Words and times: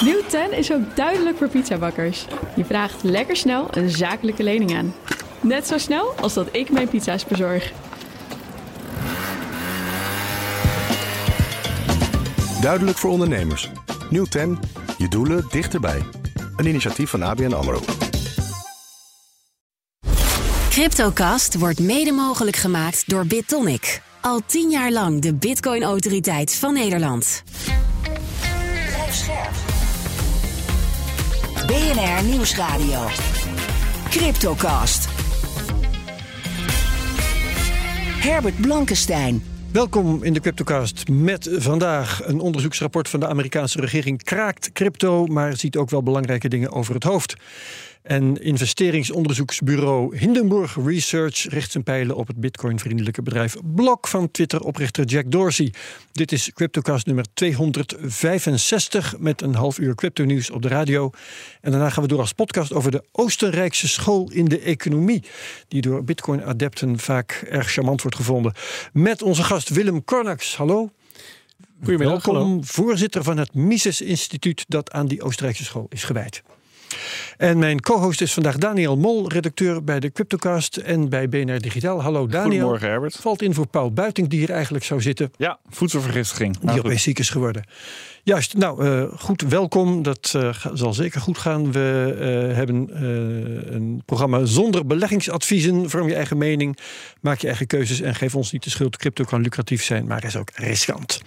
Nieuw 0.00 0.22
10 0.28 0.52
is 0.52 0.72
ook 0.72 0.96
duidelijk 0.96 1.36
voor 1.36 1.48
pizzabakkers. 1.48 2.26
Je 2.56 2.64
vraagt 2.64 3.02
lekker 3.02 3.36
snel 3.36 3.68
een 3.70 3.90
zakelijke 3.90 4.42
lening 4.42 4.76
aan. 4.76 4.94
Net 5.40 5.66
zo 5.66 5.78
snel 5.78 6.12
als 6.20 6.34
dat 6.34 6.48
ik 6.52 6.70
mijn 6.70 6.88
pizza's 6.88 7.24
bezorg. 7.24 7.72
Duidelijk 12.60 12.98
voor 12.98 13.10
ondernemers. 13.10 13.70
Nieuw 14.10 14.24
10. 14.24 14.58
Je 14.98 15.08
doelen 15.08 15.44
dichterbij. 15.50 16.02
Een 16.56 16.66
initiatief 16.66 17.10
van 17.10 17.22
ABN 17.22 17.52
AMRO. 17.52 17.80
Cryptocast 20.70 21.58
wordt 21.58 21.80
mede 21.80 22.12
mogelijk 22.12 22.56
gemaakt 22.56 23.08
door 23.08 23.26
BitTonic. 23.26 24.02
Al 24.20 24.40
tien 24.46 24.70
jaar 24.70 24.90
lang 24.90 25.20
de 25.20 25.34
Bitcoin-autoriteit 25.34 26.54
van 26.54 26.74
Nederland. 26.74 27.42
BNR 31.66 32.24
Nieuwsradio. 32.24 33.06
Cryptocast. 34.10 35.08
Herbert 38.20 38.60
Blankenstein. 38.60 39.42
Welkom 39.72 40.22
in 40.22 40.32
de 40.32 40.40
Cryptocast 40.40 41.08
met 41.08 41.48
vandaag 41.52 42.26
een 42.26 42.40
onderzoeksrapport 42.40 43.08
van 43.08 43.20
de 43.20 43.26
Amerikaanse 43.26 43.80
regering 43.80 44.22
kraakt 44.22 44.72
crypto, 44.72 45.26
maar 45.26 45.56
ziet 45.56 45.76
ook 45.76 45.90
wel 45.90 46.02
belangrijke 46.02 46.48
dingen 46.48 46.72
over 46.72 46.94
het 46.94 47.04
hoofd. 47.04 47.36
En 48.06 48.42
investeringsonderzoeksbureau 48.42 50.16
Hindenburg 50.18 50.76
Research 50.84 51.48
richt 51.48 51.70
zijn 51.70 51.84
pijlen 51.84 52.16
op 52.16 52.26
het 52.26 52.36
bitcoin-vriendelijke 52.36 53.22
bedrijf 53.22 53.56
Block 53.74 54.08
van 54.08 54.30
Twitter-oprichter 54.30 55.04
Jack 55.04 55.30
Dorsey. 55.30 55.72
Dit 56.12 56.32
is 56.32 56.52
Cryptocast 56.52 57.06
nummer 57.06 57.24
265 57.34 59.18
met 59.18 59.42
een 59.42 59.54
half 59.54 59.78
uur 59.78 59.94
crypto-nieuws 59.94 60.50
op 60.50 60.62
de 60.62 60.68
radio. 60.68 61.10
En 61.60 61.70
daarna 61.70 61.90
gaan 61.90 62.02
we 62.02 62.08
door 62.08 62.18
als 62.18 62.32
podcast 62.32 62.72
over 62.72 62.90
de 62.90 63.04
Oostenrijkse 63.12 63.88
school 63.88 64.30
in 64.30 64.44
de 64.44 64.60
economie, 64.60 65.22
die 65.68 65.80
door 65.80 66.04
bitcoin-adepten 66.04 66.98
vaak 66.98 67.44
erg 67.50 67.70
charmant 67.70 68.02
wordt 68.02 68.16
gevonden. 68.16 68.52
Met 68.92 69.22
onze 69.22 69.42
gast 69.42 69.68
Willem 69.68 70.04
Kornax. 70.04 70.56
Hallo. 70.56 70.90
Goedemiddag, 71.78 72.24
Welkom, 72.24 72.34
hallo. 72.34 72.60
voorzitter 72.62 73.22
van 73.22 73.36
het 73.38 73.54
Mises 73.54 74.00
Instituut 74.00 74.64
dat 74.68 74.92
aan 74.92 75.06
die 75.06 75.22
Oostenrijkse 75.22 75.64
school 75.64 75.86
is 75.88 76.04
gewijd. 76.04 76.42
En 77.36 77.58
mijn 77.58 77.80
co-host 77.80 78.20
is 78.20 78.32
vandaag 78.32 78.56
Daniel 78.56 78.96
Mol, 78.96 79.28
redacteur 79.28 79.84
bij 79.84 80.00
de 80.00 80.12
Cryptocast 80.12 80.76
en 80.76 81.08
bij 81.08 81.28
BNR 81.28 81.60
Digitaal. 81.60 82.02
Hallo 82.02 82.26
Daniel. 82.26 82.50
Goedemorgen, 82.50 82.88
Herbert. 82.88 83.16
Valt 83.16 83.42
in 83.42 83.54
voor 83.54 83.66
Paul 83.66 83.92
Buiting, 83.92 84.28
die 84.28 84.38
hier 84.38 84.50
eigenlijk 84.50 84.84
zou 84.84 85.00
zitten, 85.00 85.30
Ja, 85.36 85.58
voedselvergiftiging. 85.68 86.56
die 86.58 86.66
Nou, 86.66 86.78
opeens 86.78 87.02
ziek 87.02 87.18
is 87.18 87.30
geworden. 87.30 87.64
Juist, 88.26 88.54
nou 88.56 88.86
eh, 88.86 89.18
goed, 89.18 89.42
welkom. 89.42 90.02
Dat 90.02 90.32
eh, 90.36 90.66
zal 90.72 90.92
zeker 90.92 91.20
goed 91.20 91.38
gaan. 91.38 91.72
We 91.72 92.16
eh, 92.18 92.56
hebben 92.56 93.04
een 93.74 94.02
programma 94.06 94.44
zonder 94.44 94.86
beleggingsadviezen. 94.86 95.90
Vorm 95.90 96.08
je 96.08 96.14
eigen 96.14 96.38
mening, 96.38 96.78
maak 97.20 97.38
je 97.38 97.46
eigen 97.46 97.66
keuzes 97.66 98.00
en 98.00 98.14
geef 98.14 98.34
ons 98.34 98.52
niet 98.52 98.64
de 98.64 98.70
schuld. 98.70 98.96
Crypto 98.96 99.24
kan 99.24 99.40
lucratief 99.40 99.84
zijn, 99.84 100.06
maar 100.06 100.24
is 100.24 100.36
ook 100.36 100.50
riskant. 100.54 101.20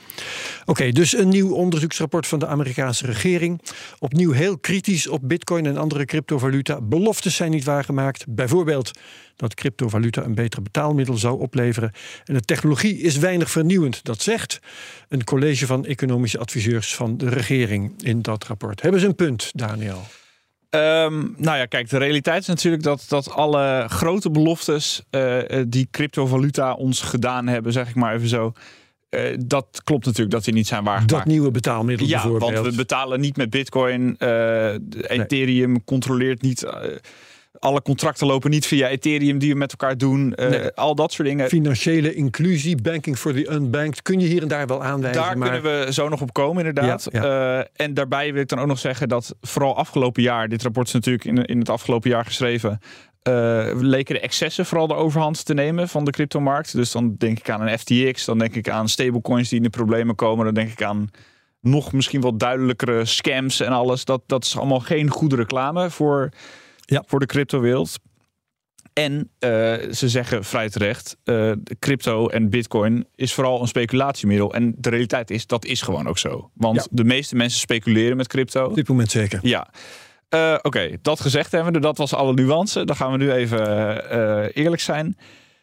Oké, 0.66 0.92
dus 0.92 1.18
een 1.18 1.30
nieuw 1.30 1.54
onderzoeksrapport 1.54 2.28
van 2.28 2.40
de 2.40 2.48
Amerikaanse 2.48 3.06
regering. 3.06 3.62
Opnieuw 4.00 4.32
heel 4.32 4.58
kritisch 4.58 5.08
op 5.08 5.20
bitcoin 5.24 5.59
en 5.66 5.78
andere 5.78 6.06
cryptovaluta. 6.06 6.82
Beloftes 6.82 7.36
zijn 7.36 7.52
niet 7.52 7.64
waargemaakt. 7.64 8.26
Bijvoorbeeld 8.28 8.92
dat 9.36 9.54
cryptovaluta 9.54 10.24
een 10.24 10.36
beter 10.36 10.62
betaalmiddel 10.62 11.18
zou 11.18 11.40
opleveren. 11.40 11.92
En 12.26 12.34
de 12.34 12.42
technologie 12.42 12.98
is 12.98 13.18
weinig 13.18 13.52
vernieuwend. 13.52 14.04
Dat 14.04 14.22
zegt 14.22 14.60
een 15.08 15.24
college 15.24 15.66
van 15.66 15.86
economische 15.86 16.40
adviseurs 16.40 16.96
van 16.96 17.18
de 17.18 17.30
regering 17.30 18.04
in 18.04 18.22
dat 18.22 18.44
rapport. 18.44 18.82
Hebben 18.82 19.00
ze 19.00 19.08
een 19.08 19.16
punt, 19.16 19.52
Daniel? 19.54 20.02
Ehm, 20.70 21.28
nou 21.38 21.58
ja, 21.58 21.66
kijk, 21.66 21.90
de 21.90 21.98
realiteit 21.98 22.42
is 22.42 22.48
natuurlijk 22.48 22.84
dat, 22.84 23.06
dat 23.08 23.32
alle 23.32 23.86
grote 23.88 24.30
beloftes 24.30 25.02
eh, 25.10 25.60
eh, 25.60 25.66
die 25.68 25.88
cryptovaluta 25.92 26.74
ons 26.74 27.02
gedaan 27.02 27.48
hebben, 27.48 27.72
zeg 27.72 27.90
ik 27.90 27.96
maar 27.96 28.16
even 28.16 28.28
zo. 28.28 28.54
Eh, 29.10 29.22
dat 29.46 29.82
klopt 29.84 30.06
natuurlijk 30.06 30.32
dat 30.32 30.44
die 30.44 30.54
niet 30.54 30.68
zijn 30.68 30.84
waargemaakt. 30.84 31.10
Dat 31.10 31.26
nieuwe 31.26 31.52
betaalmiddel 31.52 32.08
ja, 32.08 32.22
bijvoorbeeld. 32.22 32.54
want 32.54 32.68
we 32.68 32.76
betalen 32.76 33.20
niet 33.20 33.38
met 33.38 33.50
bitcoin. 33.50 34.18
eh, 34.18 34.74
Ethereum 35.08 35.84
controleert 35.84 36.42
niet. 36.42 36.64
eh, 36.64 36.72
alle 37.60 37.82
contracten 37.82 38.28
lopen 38.28 38.50
niet 38.50 38.66
via 38.66 38.88
Ethereum 38.88 39.40
die 39.40 39.52
we 39.52 39.58
met 39.58 39.72
elkaar 39.72 39.98
doen. 39.98 40.34
Nee. 40.36 40.72
Al 40.72 40.96
dat 40.96 41.12
soort 41.12 41.28
dingen. 41.28 41.48
Financiële 41.50 42.14
inclusie, 42.14 42.82
banking 42.82 43.18
for 43.18 43.34
the 43.34 43.52
unbanked, 43.52 44.02
kun 44.02 44.20
je 44.20 44.28
hier 44.28 44.42
en 44.42 44.48
daar 44.48 44.68
wel 44.68 44.84
aanwijzen. 44.84 45.22
Daar 45.22 45.38
maar 45.38 45.52
kunnen 45.52 45.86
we 45.86 45.94
zo 45.94 46.10
nog 46.10 46.22
op 46.22 46.34
komen, 46.34 46.66
inderdaad. 46.66 47.08
Ja, 47.12 47.68
en 47.76 47.94
daarbij 47.94 48.34
wil 48.34 48.42
ik 48.42 48.48
dan 48.48 48.60
ook 48.60 48.68
nog 48.68 48.80
zeggen 48.80 49.08
dat 49.08 49.36
vooral 49.42 49.76
afgelopen 49.78 50.22
jaar, 50.24 50.48
dit 50.50 50.64
rapport 50.64 50.88
is 50.88 50.94
natuurlijk 50.94 51.26
in, 51.26 51.46
in 51.46 51.60
het 51.60 51.70
afgelopen 51.70 52.10
jaar 52.10 52.26
geschreven, 52.26 52.80
eh, 53.22 53.70
leken 53.76 54.16
de 54.16 54.22
excessen 54.22 54.66
vooral 54.66 54.88
de 54.88 54.94
overhand 54.94 55.46
te 55.46 55.54
nemen 55.54 55.90
van 55.90 56.06
de 56.06 56.12
cryptomarkt. 56.12 56.74
Dus 56.76 56.92
dan 56.92 57.16
denk 57.18 57.40
ik 57.40 57.50
aan 57.50 57.62
een 57.68 57.80
FTX, 57.80 58.26
dan 58.26 58.38
denk 58.38 58.56
ik 58.56 58.70
aan 58.70 58.90
stablecoins 58.90 59.50
die 59.50 59.58
in 59.58 59.64
de 59.64 59.70
problemen 59.70 60.16
komen, 60.16 60.46
dan 60.46 60.54
denk 60.54 60.72
ik 60.72 60.84
aan 60.84 61.10
nog 61.62 61.92
misschien 61.94 62.22
wat 62.22 62.40
duidelijkere 62.40 63.06
scams 63.06 63.60
en 63.60 63.72
alles. 63.72 64.06
Dat, 64.06 64.22
dat 64.26 64.44
is 64.44 64.58
allemaal 64.58 64.80
geen 64.80 65.10
goede 65.10 65.36
reclame 65.36 65.90
voor, 65.90 66.30
Ja. 66.86 67.04
voor 67.08 67.20
de 67.20 67.26
cryptowereld. 67.26 67.96
En 68.94 69.30
eh, 69.40 69.50
ze 69.92 70.10
zeggen 70.10 70.44
vrij 70.44 70.70
terecht, 70.70 71.18
eh, 71.24 71.52
crypto 71.80 72.28
en 72.28 72.50
bitcoin 72.50 73.06
is 73.16 73.34
vooral 73.34 73.62
een 73.62 73.68
speculatiemiddel. 73.68 74.54
En 74.54 74.74
de 74.78 74.90
realiteit 74.90 75.32
is, 75.32 75.48
dat 75.48 75.66
is 75.66 75.82
gewoon 75.82 76.08
ook 76.08 76.18
zo. 76.18 76.50
Want 76.54 76.76
Ja. 76.76 76.86
de 76.92 77.04
meeste 77.04 77.36
mensen 77.36 77.60
speculeren 77.60 78.18
met 78.18 78.28
crypto. 78.28 78.66
op 78.66 78.76
dit 78.76 78.88
moment 78.88 79.12
zeker. 79.12 79.40
Ja. 79.42 79.68
Eh, 80.30 80.56
Oké, 80.62 80.90
dat 81.02 81.20
gezegd 81.20 81.52
hebben 81.52 81.74
we. 81.74 81.80
Dat 81.80 81.98
was 81.98 82.14
alle 82.14 82.34
nuance. 82.34 82.86
Dan 82.86 82.96
gaan 82.96 83.12
we 83.12 83.18
nu 83.18 83.32
even 83.32 84.10
eh, 84.10 84.64
eerlijk 84.64 84.82
zijn. 84.82 85.18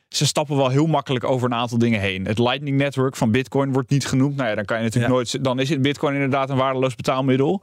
Ze 0.09 0.27
stappen 0.27 0.57
wel 0.57 0.69
heel 0.69 0.87
makkelijk 0.87 1.25
over 1.25 1.47
een 1.51 1.57
aantal 1.59 1.79
dingen 1.79 2.01
heen. 2.01 2.25
Het 2.27 2.39
Lightning 2.39 2.77
Network 2.77 3.17
van 3.17 3.31
Bitcoin 3.31 3.73
wordt 3.73 3.91
niet 3.91 4.07
genoemd. 4.07 4.37
Nou 4.37 4.49
ja, 4.49 4.55
dan 4.55 4.65
kan 4.65 4.77
je 4.77 4.83
natuurlijk 4.83 5.13
Ja. 5.13 5.17
nooit. 5.19 5.45
Dan 5.45 5.59
is 5.61 5.69
het 5.69 5.83
Bitcoin 5.83 6.15
inderdaad 6.15 6.51
een 6.51 6.57
waardeloos 6.57 6.95
betaalmiddel. 6.95 7.63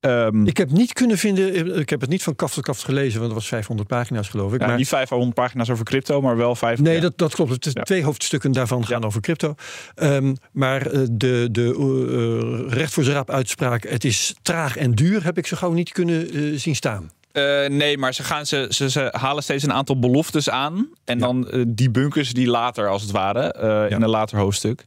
Ehm, 0.00 0.46
Ik 0.46 0.56
heb 0.56 0.70
niet 0.70 0.92
kunnen 0.92 1.18
vinden, 1.18 1.78
ik 1.78 1.90
heb 1.90 2.00
het 2.00 2.10
niet 2.10 2.22
van 2.22 2.34
kaf 2.36 2.54
tot 2.54 2.64
kaf 2.64 2.80
gelezen, 2.80 3.20
want 3.20 3.32
het 3.32 3.40
was 3.40 3.48
500 3.48 3.88
pagina's 3.88 4.28
geloof 4.28 4.52
ik. 4.54 4.60
ja, 4.60 4.66
maar 4.66 4.76
niet 4.76 4.88
500 4.88 5.34
pagina's 5.34 5.70
over 5.70 5.84
crypto, 5.84 6.20
maar 6.20 6.36
wel 6.36 6.54
vijf. 6.54 6.80
Nee, 6.80 6.94
ja. 6.94 7.00
dat, 7.00 7.18
dat 7.18 7.34
klopt. 7.34 7.64
Ja. 7.72 7.82
Twee 7.82 8.04
hoofdstukken 8.04 8.52
daarvan 8.52 8.86
gaan 8.86 9.04
over 9.04 9.20
crypto. 9.20 9.54
Ehm, 9.94 10.34
maar 10.52 10.86
eh, 10.86 11.00
de, 11.12 11.48
de 11.50 11.74
eh, 12.68 12.72
recht 12.72 12.92
voor 12.92 13.02
zijn 13.02 13.16
raap 13.16 13.30
uitspraak, 13.30 13.82
het 13.88 14.04
is 14.04 14.34
traag 14.42 14.76
en 14.76 14.92
duur, 14.92 15.24
heb 15.24 15.38
ik 15.38 15.46
zo 15.46 15.56
gauw 15.56 15.72
niet 15.72 15.92
kunnen 15.92 16.30
eh, 16.30 16.42
zien 16.58 16.76
staan. 16.76 17.10
Eh, 17.32 17.42
nee, 17.68 17.98
maar 17.98 18.14
ze, 18.14 18.22
gaan, 18.22 18.46
ze, 18.46 18.66
ze, 18.70 18.90
ze 18.90 19.08
halen 19.16 19.42
steeds 19.42 19.62
een 19.64 19.72
aantal 19.72 19.98
beloftes 19.98 20.50
aan. 20.50 20.88
En 21.04 21.18
dan 21.18 21.48
eh, 21.50 21.62
die 21.68 21.90
bunkers 21.90 22.32
die 22.32 22.46
later, 22.48 22.88
als 22.88 23.02
het 23.02 23.10
ware, 23.10 23.52
eh, 23.52 23.90
in 23.96 24.02
een 24.02 24.08
later 24.08 24.38
hoofdstuk. 24.38 24.84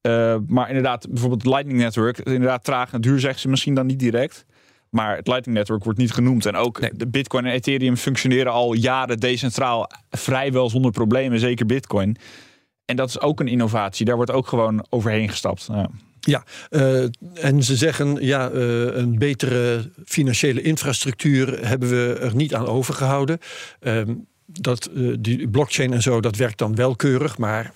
Eh, 0.00 0.36
maar 0.46 0.68
inderdaad, 0.68 1.06
bijvoorbeeld 1.10 1.44
Lightning 1.46 1.78
Network, 1.78 2.18
inderdaad 2.18 2.64
traag 2.64 2.92
en 2.92 3.00
duur 3.00 3.20
zeggen 3.20 3.40
ze 3.40 3.48
misschien 3.48 3.74
dan 3.74 3.86
niet 3.86 3.98
direct. 3.98 4.44
Maar 4.94 5.16
het 5.16 5.26
Lightning 5.26 5.58
Network 5.58 5.84
wordt 5.84 5.98
niet 5.98 6.12
genoemd. 6.12 6.46
En 6.46 6.56
ook 6.56 6.98
de 6.98 7.06
Bitcoin 7.06 7.44
en 7.44 7.52
Ethereum 7.52 7.96
functioneren 7.96 8.52
al 8.52 8.72
jaren 8.72 9.20
decentraal 9.20 9.90
vrijwel 10.10 10.70
zonder 10.70 10.90
problemen, 10.90 11.38
zeker 11.38 11.66
Bitcoin. 11.66 12.16
En 12.84 12.96
dat 12.96 13.08
is 13.08 13.20
ook 13.20 13.40
een 13.40 13.48
innovatie. 13.48 14.06
Daar 14.06 14.16
wordt 14.16 14.30
ook 14.30 14.46
gewoon 14.46 14.86
overheen 14.88 15.28
gestapt. 15.28 15.68
Ja. 15.72 15.90
Ja, 16.20 16.44
eh, 16.70 17.02
en 17.34 17.62
ze 17.62 17.76
zeggen 17.76 18.16
ja, 18.20 18.50
eh, 18.50 18.96
een 18.96 19.18
betere 19.18 19.90
financiële 20.04 20.62
infrastructuur 20.62 21.66
hebben 21.66 21.88
we 21.88 22.18
er 22.20 22.34
niet 22.34 22.54
aan 22.54 22.66
overgehouden. 22.66 23.38
Ehm, 23.80 24.14
dat, 24.46 24.86
eh, 24.86 25.12
die 25.18 25.48
blockchain 25.48 25.92
en 25.92 26.02
zo, 26.02 26.20
dat 26.20 26.36
werkt 26.36 26.58
dan 26.58 26.74
wel 26.74 26.96
keurig, 26.96 27.38
maar 27.38 27.72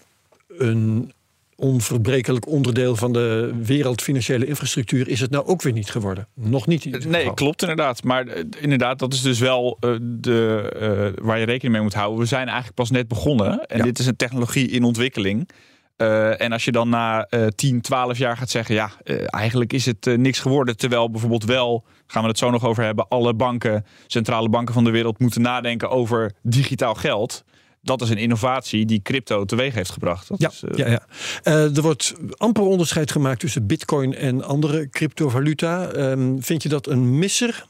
een 0.49 1.13
onverbrekelijk 1.57 2.47
onderdeel 2.47 2.97
van 2.97 3.13
de 3.13 3.55
wereldfinanciële 3.63 4.47
infrastructuur 4.47 5.09
is 5.09 5.21
het 5.21 5.31
nou 5.31 5.47
ook 5.47 5.63
weer 5.63 5.73
niet 5.73 5.91
geworden. 5.91 6.29
Nog 6.35 6.67
niet. 6.67 6.85
in 6.85 7.03
Nee, 7.09 7.35
klopt 7.35 7.61
inderdaad. 7.63 8.03
Maar 8.03 8.27
eh, 8.27 8.45
inderdaad, 8.61 8.99
dat 8.99 9.13
is 9.13 9.23
dus 9.23 9.39
wel 9.39 9.77
eh, 9.81 9.91
de, 10.01 10.71
eh, 10.81 11.25
waar 11.25 11.39
je 11.39 11.45
rekening 11.45 11.75
mee 11.75 11.83
moet 11.83 11.95
houden. 11.95 12.19
We 12.19 12.27
zijn 12.27 12.47
eigenlijk 12.47 12.75
pas 12.75 12.91
net 12.91 13.09
begonnen. 13.09 13.67
En 13.67 13.79
Ja. 13.79 13.85
dit 13.85 13.99
is 13.99 14.07
een 14.07 14.17
technologie 14.17 14.69
in 14.69 14.85
ontwikkeling. 14.85 15.49
En 16.37 16.53
als 16.53 16.65
je 16.65 16.73
dan 16.73 16.89
na 16.89 17.25
eh 17.25 17.47
10, 17.47 17.81
12 17.81 18.19
jaar 18.19 18.37
gaat 18.37 18.51
zeggen... 18.51 18.75
ja, 18.75 18.91
eigenlijk 19.27 19.73
is 19.73 19.87
het 19.87 20.17
niks 20.17 20.39
geworden. 20.39 20.77
Terwijl 20.77 21.11
bijvoorbeeld 21.11 21.45
wel, 21.45 21.85
gaan 22.07 22.23
we 22.23 22.29
het 22.29 22.39
zo 22.39 22.51
nog 22.51 22.65
over 22.65 22.85
hebben... 22.85 23.09
alle 23.09 23.35
banken, 23.35 23.85
centrale 24.07 24.49
banken 24.49 24.75
van 24.75 24.85
de 24.85 24.91
wereld 24.91 25.19
moeten 25.19 25.43
nadenken 25.43 25.91
over 25.91 26.33
digitaal 26.43 26.95
geld... 26.95 27.45
Dat 27.87 28.03
is 28.03 28.11
een 28.11 28.19
innovatie 28.19 28.87
die 28.87 29.03
crypto 29.03 29.45
teweeg 29.45 29.75
heeft 29.75 29.91
gebracht. 29.91 30.29
Dat 30.29 30.41
Ja, 30.41 30.49
is, 30.49 30.63
eh, 30.63 30.77
ja, 30.77 30.89
ja. 30.89 31.07
Eh, 31.43 31.77
er 31.77 31.83
wordt 31.83 32.15
amper 32.37 32.63
onderscheid 32.63 33.11
gemaakt 33.11 33.41
tussen 33.41 33.67
bitcoin 33.67 34.15
en 34.15 34.45
andere 34.45 34.89
cryptovaluta. 34.89 35.87
Ehm, 35.89 36.39
vind 36.39 36.63
je 36.63 36.69
dat 36.69 36.87
een 36.87 37.19
misser? 37.19 37.67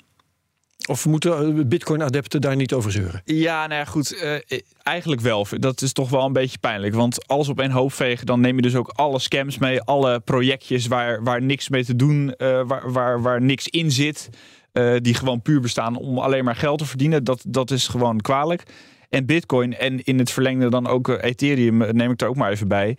Of 0.89 1.07
moeten 1.07 1.69
Bitcoin-adepten 1.69 2.41
daar 2.41 2.57
niet 2.57 2.73
over 2.73 2.93
zeuren? 2.93 3.23
Ja, 3.25 3.67
nou 3.67 3.81
ja, 3.81 3.85
goed. 3.85 4.23
Uh, 4.23 4.59
eigenlijk 4.83 5.21
wel. 5.21 5.47
Dat 5.51 5.83
is 5.83 5.93
toch 5.93 6.11
wel 6.11 6.25
een 6.25 6.33
beetje 6.33 6.59
pijnlijk. 6.59 6.95
Want 6.95 7.27
alles 7.29 7.49
op 7.49 7.61
één 7.61 7.71
hoop 7.71 7.93
vegen, 7.93 8.27
dan 8.27 8.41
neem 8.41 8.57
je 8.57 8.63
dus 8.63 8.75
ook 8.75 8.89
alle 8.95 9.19
scams 9.19 9.59
mee. 9.59 9.81
Alle 9.81 10.21
projectjes 10.21 10.87
waar, 10.87 11.23
waar 11.23 11.43
niks 11.43 11.69
mee 11.69 11.85
te 11.85 11.97
doen, 11.97 12.35
uh, 12.39 12.63
waar, 12.67 12.93
waar, 12.93 13.23
waar 13.23 13.43
niks 13.43 13.69
in 13.69 13.91
zit. 13.91 14.29
Uh, 14.73 14.97
die 15.01 15.15
gewoon 15.15 15.43
puur 15.43 15.61
bestaan 15.61 15.97
om 15.97 16.19
alleen 16.19 16.45
maar 16.45 16.57
geld 16.57 16.79
te 16.79 16.85
verdienen. 16.85 17.25
Dat, 17.25 17.45
dat 17.49 17.71
is 17.71 17.89
gewoon 17.89 18.21
kwalijk. 18.21 18.63
En 19.09 19.27
Bitcoin 19.27 19.77
en 19.77 20.05
in 20.05 20.19
het 20.19 20.31
verlengde 20.31 20.71
dan 20.71 20.87
ook 20.87 21.09
Ethereum, 21.09 21.77
neem 21.77 22.11
ik 22.11 22.21
er 22.21 22.29
ook 22.29 22.37
maar 22.37 22.51
even 22.51 22.69
bij 22.69 22.97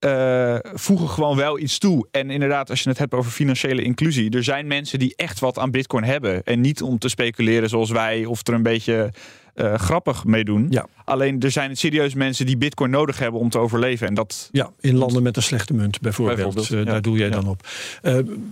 uh, 0.00 0.56
voegen 0.62 1.08
gewoon 1.08 1.36
wel 1.36 1.58
iets 1.58 1.78
toe. 1.78 2.08
En 2.10 2.30
inderdaad, 2.30 2.70
als 2.70 2.82
je 2.82 2.88
het 2.88 2.98
hebt 2.98 3.14
over 3.14 3.30
financiële 3.30 3.82
inclusie, 3.82 4.30
er 4.30 4.44
zijn 4.44 4.66
mensen 4.66 4.98
die 4.98 5.12
echt 5.16 5.40
wat 5.40 5.58
aan 5.58 5.70
Bitcoin 5.70 6.04
hebben. 6.04 6.44
En 6.44 6.60
niet 6.60 6.82
om 6.82 6.98
te 6.98 7.08
speculeren 7.08 7.68
zoals 7.68 7.90
wij 7.90 8.24
of 8.24 8.46
er 8.46 8.54
een 8.54 8.62
beetje 8.62 9.12
uh, 9.54 9.74
grappig 9.74 10.24
mee 10.24 10.44
doen. 10.44 10.66
Ja. 10.70 10.86
Alleen 11.04 11.40
er 11.40 11.50
zijn 11.50 11.76
serieus 11.76 12.14
mensen 12.14 12.46
die 12.46 12.56
Bitcoin 12.56 12.90
nodig 12.90 13.18
hebben 13.18 13.40
om 13.40 13.50
te 13.50 13.58
overleven. 13.58 14.06
En 14.06 14.14
dat... 14.14 14.48
Ja, 14.52 14.70
in 14.80 14.96
landen 14.96 15.22
met 15.22 15.36
een 15.36 15.42
slechte 15.42 15.74
munt 15.74 16.00
bijvoorbeeld. 16.00 16.36
bijvoorbeeld 16.36 16.70
uh, 16.70 16.78
ja. 16.78 16.84
Daar 16.84 17.02
doe 17.02 17.18
jij 17.18 17.30
dan 17.30 17.48
op. 17.48 17.66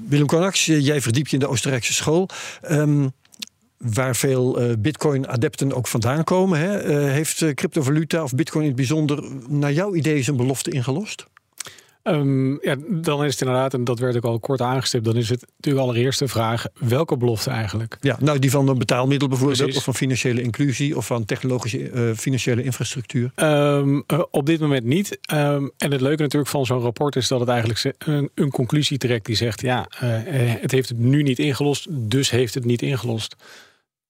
Willem 0.08 0.26
Konax, 0.26 0.64
jij 0.64 1.00
verdiept 1.00 1.31
je 1.31 1.37
in 1.37 1.43
de 1.43 1.49
Oostenrijkse 1.49 1.93
school. 1.93 2.29
Um, 2.70 3.12
waar 3.78 4.16
veel 4.16 4.62
uh, 4.62 4.72
Bitcoin-adepten 4.78 5.72
ook 5.72 5.86
vandaan 5.86 6.25
komen. 6.25 6.58
Hè? 6.58 6.86
Uh, 6.86 7.12
heeft 7.12 7.54
cryptovaluta 7.54 8.22
of 8.22 8.34
Bitcoin 8.34 8.62
in 8.62 8.69
het 8.69 8.76
bijzonder 8.76 9.25
naar 9.48 9.72
jouw 9.72 9.94
idee 9.94 10.22
zijn 10.22 10.36
belofte 10.36 10.70
ingelost? 10.70 11.26
Um, 12.08 12.58
ja, 12.62 12.76
dan 12.88 13.25
is 13.25 13.32
het 13.32 13.40
inderdaad, 13.40 13.75
en 13.75 13.84
dat 13.84 13.98
werd 13.98 14.16
ook 14.16 14.25
al 14.25 14.40
kort 14.40 14.60
aangestipt, 14.60 15.04
dan 15.04 15.16
is 15.16 15.28
het 15.28 15.46
natuurlijk 15.56 15.84
allereerst 15.84 16.19
de 16.19 16.28
vraag: 16.28 16.66
welke 16.78 17.16
belofte 17.16 17.50
eigenlijk? 17.50 17.96
Ja, 18.00 18.16
nou 18.20 18.38
die 18.38 18.50
van 18.50 18.69
een 18.69 18.78
betaalmiddel 18.78 19.28
bijvoorbeeld, 19.28 19.58
Precies. 19.58 19.78
of 19.78 19.84
van 19.84 19.94
financiële 19.94 20.42
inclusie 20.42 20.96
of 20.96 21.06
van 21.06 21.24
technologische 21.24 21.90
uh, 21.90 22.14
financiële 22.14 22.62
infrastructuur? 22.62 23.32
Um, 23.36 24.04
uh, 24.06 24.22
op 24.31 24.46
dit 24.46 24.60
moment 24.60 24.84
niet. 24.84 25.19
Um, 25.32 25.70
en 25.78 25.92
het 25.92 26.00
leuke 26.00 26.22
natuurlijk 26.22 26.50
van 26.50 26.66
zo'n 26.66 26.81
rapport 26.81 27.16
is 27.16 27.28
dat 27.28 27.40
het 27.40 27.48
eigenlijk 27.48 27.94
een, 27.98 28.31
een 28.34 28.50
conclusie 28.50 28.98
trekt 28.98 29.26
die 29.26 29.36
zegt: 29.36 29.60
ja, 29.60 29.88
uh, 29.94 30.10
het 30.60 30.70
heeft 30.70 30.88
het 30.88 30.98
nu 30.98 31.22
niet 31.22 31.38
ingelost, 31.38 31.86
dus 31.90 32.31
heeft 32.31 32.54
het 32.54 32.64
niet 32.64 32.82
ingelost 32.82 33.36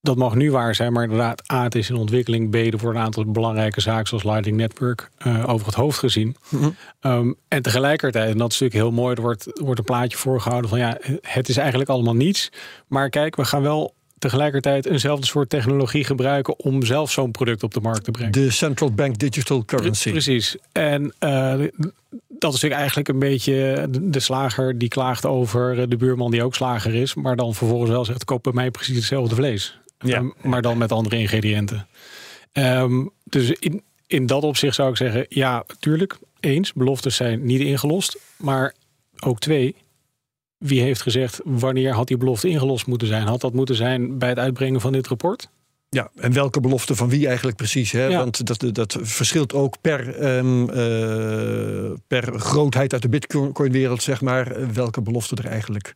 dat 0.01 0.17
mag 0.17 0.35
nu 0.35 0.51
waar 0.51 0.75
zijn, 0.75 0.93
maar 0.93 1.03
inderdaad, 1.03 1.53
A, 1.53 1.63
het 1.63 1.75
is 1.75 1.91
in 1.91 1.97
ontwikkeling. 1.97 2.51
B, 2.51 2.55
er 2.55 2.79
worden 2.79 3.01
een 3.01 3.07
aantal 3.07 3.25
belangrijke 3.25 3.81
zaken 3.81 4.07
zoals 4.07 4.25
Lightning 4.25 4.57
Network 4.57 5.11
uh, 5.27 5.49
over 5.49 5.67
het 5.67 5.75
hoofd 5.75 5.99
gezien. 5.99 6.37
Mm 6.49 6.77
um, 7.01 7.35
en 7.49 7.63
tegelijkertijd, 7.63 8.31
en 8.31 8.39
dat 8.39 8.53
is 8.53 8.59
natuurlijk 8.59 8.89
heel 8.91 9.03
mooi, 9.03 9.15
er 9.15 9.23
wordt, 9.23 9.61
wordt 9.61 9.79
een 9.79 9.85
plaatje 9.85 10.19
voorgehouden 10.19 10.71
van 10.71 10.79
ja, 10.79 10.99
het 11.21 11.49
is 11.49 11.57
eigenlijk 11.57 11.91
allemaal 11.91 12.17
niets. 12.17 12.53
Maar 12.87 13.11
kijk, 13.11 13.37
we 13.37 13.45
gaan 13.45 13.63
wel 13.63 13.95
tegelijkertijd 14.19 14.87
eenzelfde 14.87 15.27
soort 15.27 15.49
technologie 15.49 16.05
gebruiken 16.05 16.59
om 16.59 16.85
zelf 16.85 17.11
zo'n 17.11 17.31
product 17.31 17.63
op 17.63 17.75
de 17.75 17.81
markt 17.81 18.05
te 18.05 18.11
brengen. 18.11 18.33
De 18.33 18.51
central 18.51 18.93
bank 18.93 19.19
digital 19.19 19.65
currency. 19.65 20.11
Precies. 20.11 20.57
En 20.73 21.15
uh, 21.21 21.55
dat 22.29 22.55
is 22.55 22.63
eigenlijk 22.63 23.09
een 23.09 23.19
beetje 23.19 23.89
de 24.01 24.21
slager 24.21 24.79
die 24.79 24.89
klaagt 24.89 25.27
over 25.27 25.89
de 25.89 25.97
buurman 25.97 26.31
die 26.31 26.43
ook 26.43 26.55
slager 26.55 26.95
is, 26.95 27.15
maar 27.15 27.37
dan 27.37 27.55
vervolgens 27.55 27.91
wel 27.91 28.05
zegt: 28.05 28.25
koop 28.25 28.43
bij 28.43 28.53
mij 28.53 28.71
precies 28.71 28.97
hetzelfde 28.97 29.35
vlees. 29.35 29.79
Ja. 29.99 30.17
Ehm, 30.17 30.29
maar 30.43 30.63
dan 30.63 30.79
met 30.79 30.93
andere 30.93 31.19
ingrediënten. 31.19 31.87
Um, 32.53 33.11
dus 33.25 33.51
in, 33.51 33.83
in 34.07 34.27
dat 34.27 34.43
opzicht 34.43 34.75
zou 34.75 34.91
ik 34.91 34.97
zeggen, 34.97 35.27
ja, 35.29 35.65
tuurlijk, 35.79 36.19
eens, 36.41 36.73
beloftes 36.73 37.17
zijn 37.17 37.45
niet 37.45 37.61
ingelost. 37.61 38.19
Maar 38.37 38.75
ook 39.21 39.41
twee, 39.41 39.77
wie 40.59 40.81
heeft 40.81 41.03
gezegd 41.03 41.41
wanneer 41.45 41.93
had 41.93 42.09
die 42.09 42.17
belofte 42.17 42.49
ingelost 42.49 42.87
moeten 42.87 43.09
zijn? 43.09 43.27
Had 43.27 43.41
dat 43.41 43.53
moeten 43.53 43.75
zijn 43.75 44.19
bij 44.19 44.29
het 44.29 44.39
uitbrengen 44.39 44.81
van 44.81 44.93
dit 44.93 45.07
rapport? 45.07 45.49
Ja, 45.91 46.11
en 46.15 46.33
welke 46.33 46.61
belofte 46.61 46.95
van 46.95 47.09
wie 47.09 47.27
eigenlijk 47.27 47.57
precies? 47.57 47.93
Hè? 47.93 48.07
Ja. 48.07 48.19
Want 48.19 48.47
dat, 48.47 48.75
dat 48.75 48.99
verschilt 49.01 49.55
ook 49.55 49.81
per, 49.81 50.37
um, 50.37 50.71
uh, 50.71 51.91
per 52.07 52.41
grootheid 52.41 52.93
uit 52.93 53.03
de 53.03 53.09
Bitcoin-wereld, 53.09 54.03
zeg 54.03 54.21
maar, 54.21 54.73
welke 54.73 55.03
belofte 55.03 55.37
er 55.37 55.47
eigenlijk 55.47 55.95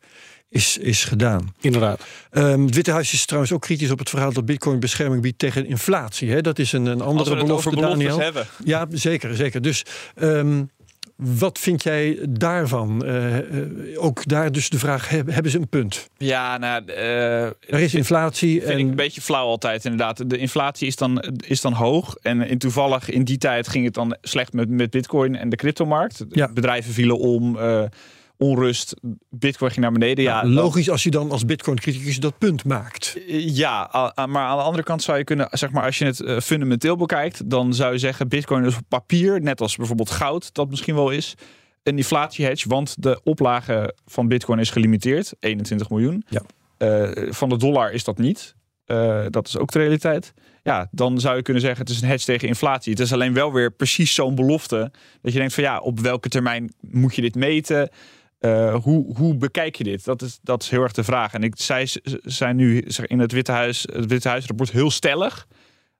is, 0.52 0.78
is 0.78 1.04
gedaan. 1.04 1.54
Inderdaad. 1.60 2.04
Um, 2.32 2.64
het 2.64 2.74
Witte 2.74 2.90
Huis 2.90 3.12
is 3.12 3.24
trouwens 3.24 3.52
ook 3.52 3.60
kritisch 3.60 3.90
op 3.90 3.98
het 3.98 4.08
verhaal 4.08 4.32
dat 4.32 4.46
Bitcoin 4.46 4.80
bescherming 4.80 5.22
biedt 5.22 5.38
tegen 5.38 5.66
inflatie. 5.66 6.30
Hè? 6.30 6.40
Dat 6.40 6.58
is 6.58 6.72
een, 6.72 6.86
een 6.86 7.00
andere 7.00 7.36
belofte, 7.36 7.76
Daniel. 7.76 8.20
Hebben. 8.20 8.46
Ja, 8.64 8.86
zeker, 8.90 9.36
zeker. 9.36 9.62
Dus 9.62 9.84
um, 10.20 10.70
wat 11.16 11.58
vind 11.58 11.82
jij 11.82 12.18
daarvan? 12.28 13.02
Uh, 13.06 13.36
ook 13.96 14.26
daar 14.28 14.52
dus 14.52 14.68
de 14.68 14.78
vraag, 14.78 15.08
hebben 15.08 15.50
ze 15.50 15.58
een 15.58 15.68
punt? 15.68 16.08
Ja, 16.16 16.58
nou... 16.58 16.82
Uh, 16.86 17.44
er 17.44 17.54
is 17.80 17.94
inflatie. 17.94 18.60
Vind 18.60 18.72
en... 18.72 18.78
ik 18.78 18.86
een 18.86 18.94
beetje 18.94 19.20
flauw 19.20 19.46
altijd, 19.46 19.84
inderdaad. 19.84 20.30
De 20.30 20.38
inflatie 20.38 20.86
is 20.86 20.96
dan, 20.96 21.24
is 21.46 21.60
dan 21.60 21.72
hoog. 21.72 22.16
En 22.22 22.40
in 22.40 22.58
toevallig 22.58 23.10
in 23.10 23.24
die 23.24 23.38
tijd 23.38 23.68
ging 23.68 23.84
het 23.84 23.94
dan 23.94 24.16
slecht 24.22 24.52
met, 24.52 24.68
met 24.68 24.90
bitcoin 24.90 25.36
en 25.36 25.48
de 25.48 25.56
cryptomarkt. 25.56 26.24
Ja. 26.30 26.48
Bedrijven 26.52 26.92
vielen 26.92 27.18
om... 27.18 27.58
Onrust, 28.42 28.94
bitcoin 29.30 29.70
ging 29.70 29.82
naar 29.82 29.92
beneden. 29.92 30.24
Ja, 30.24 30.42
nou, 30.42 30.54
logisch 30.54 30.90
als 30.90 31.02
je 31.02 31.10
dan 31.10 31.30
als 31.30 31.44
bitcoin-criticus 31.44 32.20
dat 32.20 32.38
punt 32.38 32.64
maakt. 32.64 33.16
Ja, 33.26 33.88
maar 34.14 34.42
aan 34.42 34.56
de 34.56 34.62
andere 34.62 34.82
kant 34.82 35.02
zou 35.02 35.18
je 35.18 35.24
kunnen, 35.24 35.48
zeg 35.50 35.70
maar, 35.70 35.84
als 35.84 35.98
je 35.98 36.04
het 36.04 36.20
uh, 36.20 36.38
fundamenteel 36.38 36.96
bekijkt, 36.96 37.50
dan 37.50 37.74
zou 37.74 37.92
je 37.92 37.98
zeggen, 37.98 38.28
bitcoin 38.28 38.64
is 38.64 38.76
op 38.76 38.82
papier, 38.88 39.40
net 39.40 39.60
als 39.60 39.76
bijvoorbeeld 39.76 40.10
goud, 40.10 40.54
dat 40.54 40.70
misschien 40.70 40.94
wel 40.94 41.10
is, 41.10 41.34
een 41.82 41.96
inflatie-hedge, 41.96 42.68
want 42.68 43.02
de 43.02 43.20
oplage 43.24 43.94
van 44.06 44.28
bitcoin 44.28 44.58
is 44.58 44.70
gelimiteerd, 44.70 45.32
21 45.40 45.90
miljoen. 45.90 46.24
Ja. 46.28 46.42
Uh, 46.78 47.32
van 47.32 47.48
de 47.48 47.56
dollar 47.56 47.92
is 47.92 48.04
dat 48.04 48.18
niet. 48.18 48.54
Uh, 48.86 49.24
dat 49.30 49.46
is 49.46 49.56
ook 49.56 49.72
de 49.72 49.78
realiteit. 49.78 50.32
Ja, 50.62 50.88
dan 50.90 51.20
zou 51.20 51.36
je 51.36 51.42
kunnen 51.42 51.62
zeggen: 51.62 51.80
het 51.80 51.90
is 51.90 52.02
een 52.02 52.08
hedge 52.08 52.24
tegen 52.24 52.48
inflatie. 52.48 52.92
Het 52.92 53.00
is 53.00 53.12
alleen 53.12 53.34
wel 53.34 53.52
weer 53.52 53.72
precies 53.72 54.14
zo'n 54.14 54.34
belofte. 54.34 54.90
Dat 55.22 55.32
je 55.32 55.38
denkt: 55.38 55.54
van 55.54 55.62
ja, 55.64 55.78
op 55.78 56.00
welke 56.00 56.28
termijn 56.28 56.72
moet 56.80 57.14
je 57.14 57.20
dit 57.20 57.34
meten? 57.34 57.88
Uh, 58.44 58.74
hoe, 58.74 59.16
hoe 59.16 59.36
bekijk 59.36 59.76
je 59.76 59.84
dit? 59.84 60.04
Dat 60.04 60.22
is, 60.22 60.38
dat 60.42 60.62
is 60.62 60.68
heel 60.68 60.82
erg 60.82 60.92
de 60.92 61.04
vraag. 61.04 61.34
En 61.34 61.42
ik, 61.42 61.52
zij 61.56 61.88
zijn 62.22 62.56
nu 62.56 62.80
in 63.06 63.18
het 63.18 63.32
Witte 63.32 63.52
Huis, 63.52 63.86
het 63.92 64.06
Witte 64.06 64.28
Huisrapport 64.28 64.70
heel 64.70 64.90
stellig 64.90 65.46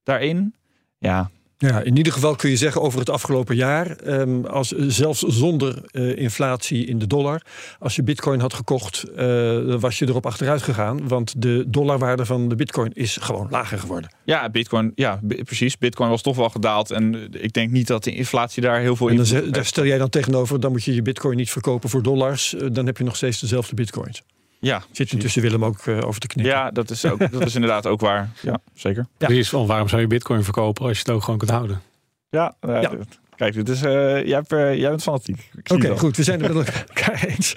daarin. 0.02 0.54
Ja, 0.98 1.30
ja, 1.68 1.82
in 1.82 1.96
ieder 1.96 2.12
geval 2.12 2.36
kun 2.36 2.50
je 2.50 2.56
zeggen 2.56 2.80
over 2.80 2.98
het 2.98 3.10
afgelopen 3.10 3.56
jaar, 3.56 3.96
um, 4.06 4.44
als, 4.44 4.68
zelfs 4.68 5.20
zonder 5.20 5.82
uh, 5.92 6.16
inflatie 6.16 6.86
in 6.86 6.98
de 6.98 7.06
dollar, 7.06 7.42
als 7.78 7.96
je 7.96 8.02
bitcoin 8.02 8.40
had 8.40 8.54
gekocht, 8.54 9.04
uh, 9.16 9.74
was 9.74 9.98
je 9.98 10.08
erop 10.08 10.26
achteruit 10.26 10.62
gegaan. 10.62 11.08
Want 11.08 11.42
de 11.42 11.64
dollarwaarde 11.66 12.26
van 12.26 12.48
de 12.48 12.54
bitcoin 12.54 12.90
is 12.92 13.16
gewoon 13.20 13.46
lager 13.50 13.78
geworden. 13.78 14.10
Ja, 14.24 14.50
bitcoin, 14.50 14.92
ja, 14.94 15.20
precies. 15.44 15.78
Bitcoin 15.78 16.10
was 16.10 16.22
toch 16.22 16.36
wel 16.36 16.48
gedaald. 16.48 16.90
En 16.90 17.28
ik 17.30 17.52
denk 17.52 17.70
niet 17.70 17.86
dat 17.86 18.04
de 18.04 18.14
inflatie 18.14 18.62
daar 18.62 18.80
heel 18.80 18.96
veel 18.96 19.08
in. 19.08 19.24
En 19.24 19.50
daar 19.50 19.64
stel 19.64 19.84
jij 19.84 19.98
dan 19.98 20.08
tegenover, 20.08 20.60
dan 20.60 20.70
moet 20.72 20.84
je 20.84 20.94
je 20.94 21.02
bitcoin 21.02 21.36
niet 21.36 21.50
verkopen 21.50 21.88
voor 21.88 22.02
dollars. 22.02 22.54
Dan 22.72 22.86
heb 22.86 22.98
je 22.98 23.04
nog 23.04 23.16
steeds 23.16 23.40
dezelfde 23.40 23.74
bitcoins. 23.74 24.22
Ja, 24.62 24.82
zit 24.90 25.12
intussen 25.12 25.42
Willem 25.42 25.64
ook 25.64 25.86
uh, 25.86 26.06
over 26.06 26.20
te 26.20 26.26
knippen. 26.26 26.54
Ja, 26.54 26.70
dat 26.70 26.90
is, 26.90 27.04
ook, 27.04 27.32
dat 27.32 27.46
is 27.46 27.54
inderdaad 27.54 27.86
ook 27.86 28.00
waar. 28.00 28.30
Ja, 28.40 28.60
zeker. 28.74 29.06
Ja. 29.18 29.26
Precies, 29.26 29.50
waarom 29.50 29.88
zou 29.88 30.00
je 30.00 30.06
bitcoin 30.06 30.44
verkopen 30.44 30.86
als 30.86 30.96
je 30.96 31.02
het 31.06 31.12
ook 31.12 31.22
gewoon 31.22 31.38
kunt 31.38 31.50
houden? 31.50 31.82
Ja, 32.30 32.54
uh, 32.60 32.82
ja. 32.82 32.92
Kijk, 33.36 33.54
dit 33.54 33.68
is, 33.68 33.82
uh, 33.82 33.90
jij, 34.26 34.42
hebt, 34.46 34.50
jij 34.50 34.88
bent 34.88 35.02
fanatiek. 35.02 35.50
Oké, 35.58 35.74
okay, 35.74 35.98
goed. 35.98 36.16
We 36.16 36.22
zijn 36.22 36.42
het 36.42 36.54
met 36.54 36.84
elkaar 36.88 37.24
eens. 37.24 37.52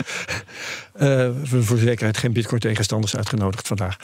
Uh, 1.02 1.30
voor 1.44 1.78
zekerheid 1.78 2.18
geen 2.18 2.34
bitcoin-tegenstanders 2.34 3.16
uitgenodigd 3.16 3.68
vandaag. 3.68 3.98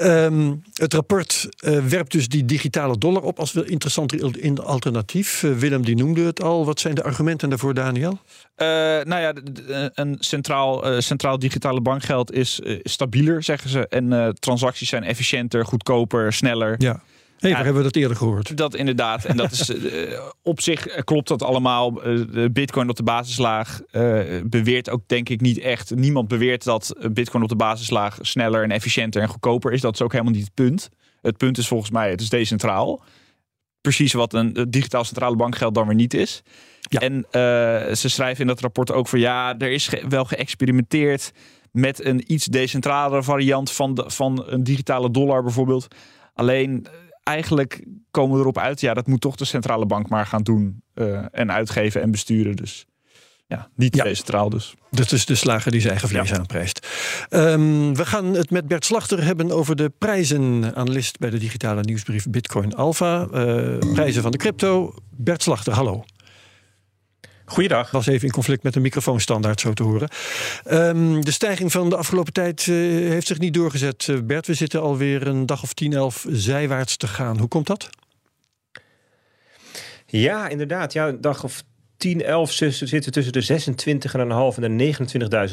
Um, 0.00 0.62
het 0.72 0.94
rapport 0.94 1.48
uh, 1.64 1.84
werpt 1.84 2.12
dus 2.12 2.28
die 2.28 2.44
digitale 2.44 2.98
dollar 2.98 3.22
op 3.22 3.38
als 3.38 3.52
wel 3.52 3.64
interessanter 3.64 4.42
in 4.42 4.58
alternatief. 4.58 5.40
Willem 5.40 5.84
die 5.84 5.96
noemde 5.96 6.24
het 6.24 6.42
al. 6.42 6.64
Wat 6.64 6.80
zijn 6.80 6.94
de 6.94 7.02
argumenten 7.02 7.48
daarvoor, 7.48 7.74
Daniel? 7.74 8.18
nou 8.56 9.16
ja, 9.16 9.32
een 9.94 10.16
centraal, 10.20 11.02
centraal 11.02 11.38
digitale 11.38 11.80
bankgeld 11.80 12.32
is 12.32 12.60
stabieler, 12.82 13.42
zeggen 13.42 13.70
ze. 13.70 13.88
En 13.88 14.34
transacties 14.38 14.88
zijn 14.88 15.04
efficiënter, 15.04 15.66
goedkoper, 15.66 16.32
sneller. 16.32 16.74
Ja. 16.78 17.02
Waar 17.52 17.64
hebben 17.64 17.82
we 17.82 17.88
dat 17.88 17.96
eerder 17.96 18.16
gehoord? 18.16 18.56
Dat 18.56 18.74
inderdaad. 18.74 19.24
En 19.24 19.36
dat 19.36 19.52
is 19.52 19.70
uh, 19.70 20.20
op 20.42 20.60
zich 20.60 21.04
klopt 21.04 21.28
dat 21.28 21.42
allemaal. 21.42 22.06
Uh, 22.16 22.44
Bitcoin 22.50 22.88
op 22.88 22.96
de 22.96 23.02
basislaag 23.02 23.80
uh, 23.92 24.20
beweert 24.44 24.90
ook 24.90 25.02
denk 25.06 25.28
ik 25.28 25.40
niet 25.40 25.58
echt. 25.58 25.94
Niemand 25.94 26.28
beweert 26.28 26.64
dat 26.64 26.94
Bitcoin 27.12 27.42
op 27.42 27.48
de 27.48 27.56
basislaag 27.56 28.18
sneller 28.20 28.62
en 28.62 28.70
efficiënter 28.70 29.22
en 29.22 29.28
goedkoper 29.28 29.72
is. 29.72 29.80
Dat 29.80 29.94
is 29.94 30.02
ook 30.02 30.12
helemaal 30.12 30.32
niet 30.32 30.44
het 30.44 30.54
punt. 30.54 30.88
Het 31.20 31.36
punt 31.36 31.58
is 31.58 31.68
volgens 31.68 31.90
mij, 31.90 32.10
het 32.10 32.20
is 32.20 32.28
decentraal. 32.28 33.02
Precies 33.80 34.12
wat 34.12 34.32
een 34.32 34.66
digitaal 34.68 35.04
centrale 35.04 35.36
bankgeld 35.36 35.74
dan 35.74 35.86
weer 35.86 35.94
niet 35.96 36.14
is. 36.14 36.42
Ja. 36.80 37.00
En 37.00 37.26
ze 37.96 38.08
schrijven 38.08 38.40
in 38.40 38.46
dat 38.46 38.60
rapport 38.60 38.92
ook 38.92 39.08
van 39.08 39.18
ja, 39.18 39.58
er 39.58 39.70
is 39.70 39.88
ge 39.88 40.04
wel 40.08 40.24
geëxperimenteerd 40.24 41.32
met 41.74 42.04
een 42.04 42.32
iets 42.32 42.44
decentralere 42.44 43.22
variant 43.22 43.72
van, 43.72 43.94
de, 43.94 44.04
van 44.06 44.44
een 44.46 44.64
digitale 44.64 45.10
dollar 45.10 45.42
bijvoorbeeld. 45.42 45.86
Alleen 46.34 46.86
eigenlijk 47.24 47.84
komen 48.10 48.34
we 48.34 48.40
erop 48.40 48.58
uit, 48.58 48.80
ja, 48.80 48.94
dat 48.94 49.06
moet 49.06 49.20
toch 49.20 49.36
de 49.36 49.44
centrale 49.44 49.86
bank 49.86 50.08
maar 50.08 50.26
gaan 50.26 50.42
doen 50.42 50.82
uh, 50.94 51.24
en 51.30 51.52
uitgeven 51.52 52.02
en 52.02 52.10
besturen. 52.10 52.56
Dus 52.56 52.86
ja, 53.46 53.68
niet 53.76 53.96
Ja. 53.96 54.04
decentraal 54.04 54.48
dus. 54.48 54.74
Dat 54.90 55.12
is 55.12 55.26
de 55.26 55.34
slager 55.34 55.70
die 55.70 55.80
zijn 55.80 55.92
eigen 55.92 56.08
vlees 56.08 56.32
aanprijst. 56.32 56.86
Ehm, 57.28 57.92
we 57.94 58.06
gaan 58.06 58.34
het 58.34 58.50
met 58.50 58.68
Bert 58.68 58.84
Slachter 58.84 59.24
hebben 59.24 59.50
over 59.50 59.76
de 59.76 59.92
prijzen. 59.98 60.72
Analist 60.74 61.18
bij 61.18 61.30
de 61.30 61.38
digitale 61.38 61.80
nieuwsbrief 61.80 62.26
Bitcoin 62.30 62.74
Alpha. 62.74 63.26
Eh, 63.32 63.78
prijzen 63.92 64.22
van 64.22 64.30
de 64.30 64.38
crypto. 64.38 64.94
Bert 65.10 65.42
Slachter, 65.42 65.72
hallo. 65.72 66.04
Goeiedag. 67.44 67.90
Was 67.90 68.06
even 68.06 68.26
in 68.26 68.32
conflict 68.32 68.62
met 68.62 68.72
de 68.72 68.80
microfoonstandaard 68.80 69.60
zo 69.60 69.72
te 69.72 69.82
horen. 69.82 70.08
Ehm, 70.64 71.20
de 71.20 71.30
stijging 71.30 71.72
van 71.72 71.88
de 71.88 71.96
afgelopen 71.96 72.32
tijd 72.32 72.60
eh, 72.60 72.74
heeft 72.74 73.26
zich 73.26 73.38
niet 73.38 73.54
doorgezet. 73.54 74.08
Eh, 74.08 74.16
Bert, 74.24 74.46
we 74.46 74.54
zitten 74.54 74.80
alweer 74.82 75.26
een 75.26 75.46
dag 75.46 75.62
of 75.62 75.72
10, 75.72 75.92
11 75.92 76.26
zijwaarts 76.28 76.96
te 76.96 77.06
gaan. 77.06 77.38
Hoe 77.38 77.48
komt 77.48 77.66
dat? 77.66 77.88
Ja, 80.06 80.48
inderdaad. 80.48 80.92
Ja, 80.92 81.08
een 81.08 81.20
dag 81.20 81.44
of 81.44 81.62
10, 81.96 82.22
11 82.22 82.52
zus- 82.52 82.82
zitten 82.82 83.12
tussen 83.12 83.32
de 83.32 83.42
26.500 83.42 84.64
en 84.64 84.76
de 84.76 84.84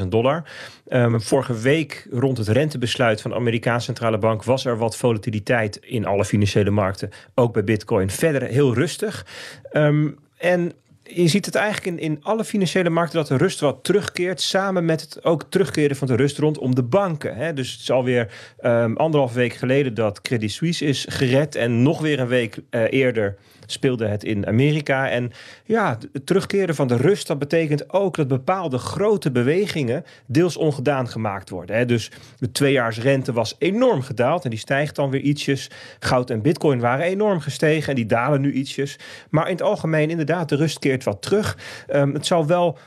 29.000 0.01 0.12
dollar. 0.12 0.50
Ehm, 0.88 1.19
vorige 1.19 1.60
week 1.60 2.07
rond 2.12 2.38
het 2.38 2.48
rentebesluit 2.48 3.21
van 3.21 3.31
de 3.31 3.38
Amerikaanse 3.38 3.86
centrale 3.86 4.17
bank 4.17 4.43
was 4.43 4.65
er 4.65 4.77
wat 4.77 4.98
volatiliteit 4.98 5.75
in 5.75 6.05
alle 6.05 6.25
financiële 6.25 6.69
markten. 6.69 7.10
Ook 7.36 7.53
bij 7.53 7.63
Bitcoin. 7.63 8.10
Verder 8.10 8.43
heel 8.43 8.74
rustig. 8.74 9.25
Ehm, 9.71 10.10
en 10.38 10.74
je 11.03 11.27
ziet 11.27 11.46
het 11.46 11.55
eigenlijk 11.55 11.98
in, 11.98 12.12
in 12.12 12.24
alle 12.24 12.43
financiële 12.43 12.89
markten 12.89 13.17
dat 13.17 13.27
de 13.27 13.38
rust 13.38 13.60
wat 13.60 13.84
terugkeert. 13.84 14.41
Samen 14.41 14.86
met 14.86 15.01
het 15.01 15.24
ook 15.24 15.46
terugkeren 15.50 15.96
van 15.96 16.08
de 16.08 16.15
rust 16.15 16.38
rondom 16.38 16.75
de 16.75 16.84
banken. 16.84 17.36
Hè. 17.36 17.53
Dus 17.53 17.72
het 17.72 17.81
is 17.81 17.91
alweer 17.91 18.34
um, 18.62 18.98
anderhalf 18.98 19.34
week 19.34 19.53
geleden 19.53 19.93
dat 19.93 20.22
Credit 20.22 20.51
Suisse 20.51 20.86
is 20.86 21.05
gered. 21.10 21.55
En 21.55 21.84
nog 21.84 22.00
weer 22.01 22.20
een 22.20 22.27
week 22.27 22.58
eh, 22.70 22.84
eerder 22.89 23.38
speelde 23.65 24.08
het 24.08 24.24
in 24.24 24.48
Amerika. 24.48 25.10
En 25.10 25.31
ja, 25.65 25.98
het 26.12 26.25
terugkeren 26.25 26.75
van 26.75 26.88
de 26.88 26.96
rust, 26.96 27.27
dat 27.27 27.39
betekent 27.39 27.93
ook 27.93 28.15
dat 28.15 28.27
bepaalde 28.27 28.77
grote 28.77 29.31
bewegingen 29.31 30.03
deels 30.25 30.58
ongedaan 30.58 31.10
gemaakt 31.10 31.50
worden. 31.50 31.75
Hè. 31.75 31.86
Dus 31.86 32.12
de 32.38 32.51
tweejaarsrente 32.51 33.34
was 33.34 33.55
enorm 33.60 34.01
gedaald 34.01 34.43
en 34.43 34.50
die 34.50 34.60
stijgt 34.60 34.96
dan 34.96 35.10
weer 35.10 35.22
ietsjes. 35.22 35.70
Goud 36.00 36.29
en 36.29 36.41
bitcoin 36.41 36.79
waren 36.79 37.05
enorm 37.05 37.39
gestegen 37.39 37.89
en 37.89 37.96
die 37.96 38.05
dalen 38.05 38.41
nu 38.41 38.51
ietsjes. 38.51 39.00
Maar 39.29 39.46
in 39.46 39.51
het 39.51 39.62
algemeen 39.62 40.10
inderdaad, 40.10 40.50
de 40.50 40.55
rust 40.55 40.79
keert 40.79 40.90
wat 41.00 41.21
terug. 41.21 41.57
Um, 41.89 42.13
het 42.13 42.25
zal 42.25 42.48
wel 42.48 42.77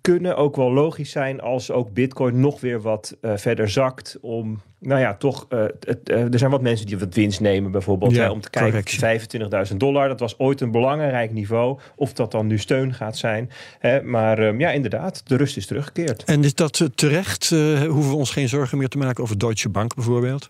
kunnen 0.00 0.36
ook 0.36 0.56
wel 0.56 0.72
logisch 0.72 1.10
zijn 1.10 1.40
als 1.40 1.70
ook 1.70 1.92
Bitcoin 1.92 2.40
nog 2.40 2.60
weer 2.60 2.80
wat 2.80 3.16
uh, 3.22 3.36
verder 3.36 3.70
zakt. 3.70 4.18
Om, 4.20 4.60
nou 4.80 5.00
ja, 5.00 5.14
toch. 5.14 5.46
Uh, 5.48 5.64
het, 5.80 6.10
uh, 6.10 6.32
er 6.32 6.38
zijn 6.38 6.50
wat 6.50 6.62
mensen 6.62 6.86
die 6.86 6.98
wat 6.98 7.14
winst 7.14 7.40
nemen, 7.40 7.70
bijvoorbeeld. 7.70 8.14
Ja, 8.14 8.22
hè, 8.22 8.30
om 8.30 8.40
te 8.40 8.50
kijken 8.50 9.70
25.000 9.70 9.76
dollar. 9.76 10.08
Dat 10.08 10.20
was 10.20 10.38
ooit 10.38 10.60
een 10.60 10.70
belangrijk 10.70 11.32
niveau. 11.32 11.78
Of 11.96 12.12
dat 12.12 12.30
dan 12.30 12.46
nu 12.46 12.58
steun 12.58 12.94
gaat 12.94 13.16
zijn. 13.16 13.50
Hè, 13.78 14.02
maar 14.02 14.38
um, 14.38 14.60
ja, 14.60 14.70
inderdaad, 14.70 15.28
de 15.28 15.36
rust 15.36 15.56
is 15.56 15.66
teruggekeerd. 15.66 16.24
En 16.24 16.44
is 16.44 16.54
dat 16.54 16.88
terecht? 16.94 17.50
hoeven 17.88 18.10
we 18.10 18.16
ons 18.16 18.30
geen 18.30 18.48
zorgen 18.48 18.78
meer 18.78 18.88
te 18.88 18.98
maken 18.98 19.22
over 19.22 19.38
Deutsche 19.38 19.68
Bank 19.68 19.94
bijvoorbeeld? 19.94 20.48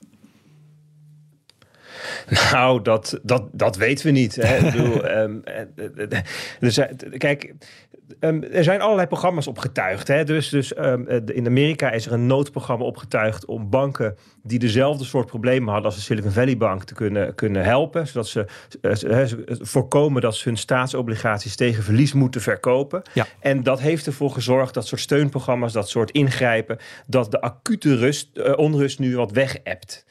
Nou, 2.53 2.83
dat, 2.83 3.21
dat, 3.23 3.49
dat 3.53 3.77
weten 3.77 4.07
we 4.07 4.13
niet. 4.13 4.37
Hè. 4.37 4.57
Ik 4.57 4.65
bedoel, 4.73 5.11
um, 5.11 5.43
zijn, 6.61 6.97
kijk, 7.17 7.55
um, 8.21 8.43
er 8.43 8.65
zijn 8.65 8.81
allerlei 8.81 9.07
programma's 9.07 9.47
opgetuigd. 9.47 10.09
Hè. 10.09 10.25
Dus, 10.25 10.49
dus 10.49 10.77
um, 10.79 11.09
in 11.09 11.47
Amerika 11.47 11.91
is 11.91 12.07
er 12.07 12.13
een 12.13 12.27
noodprogramma 12.27 12.85
opgetuigd 12.85 13.45
om 13.45 13.71
banken 13.71 14.17
die 14.43 14.59
dezelfde 14.59 15.05
soort 15.05 15.27
problemen 15.27 15.69
hadden 15.69 15.87
als 15.87 15.95
de 15.95 16.01
Silicon 16.01 16.31
Valley 16.31 16.57
Bank 16.57 16.85
te 16.85 16.95
kunnen, 16.95 17.35
kunnen 17.35 17.65
helpen. 17.65 18.07
Zodat 18.07 18.29
ze 18.29 18.47
uh, 18.83 19.25
voorkomen 19.61 20.23
dat 20.23 20.37
ze 20.37 20.49
hun 20.49 20.59
staatsobligaties 20.59 21.57
tegen 21.57 21.83
verlies 21.83 22.13
moeten 22.13 22.41
verkopen. 22.41 23.03
Ja. 23.13 23.27
En 23.41 23.63
dat 23.63 23.81
heeft 23.81 24.07
ervoor 24.07 24.31
gezorgd 24.31 24.75
dat 24.75 24.87
soort 24.87 25.01
steunprogramma's, 25.01 25.73
dat 25.73 25.89
soort 25.89 26.11
ingrijpen, 26.11 26.79
dat 27.07 27.31
de 27.31 27.41
acute 27.41 27.97
rust, 27.97 28.29
uh, 28.35 28.53
onrust 28.57 28.99
nu 28.99 29.17
wat 29.17 29.33
weg-appt. 29.33 30.07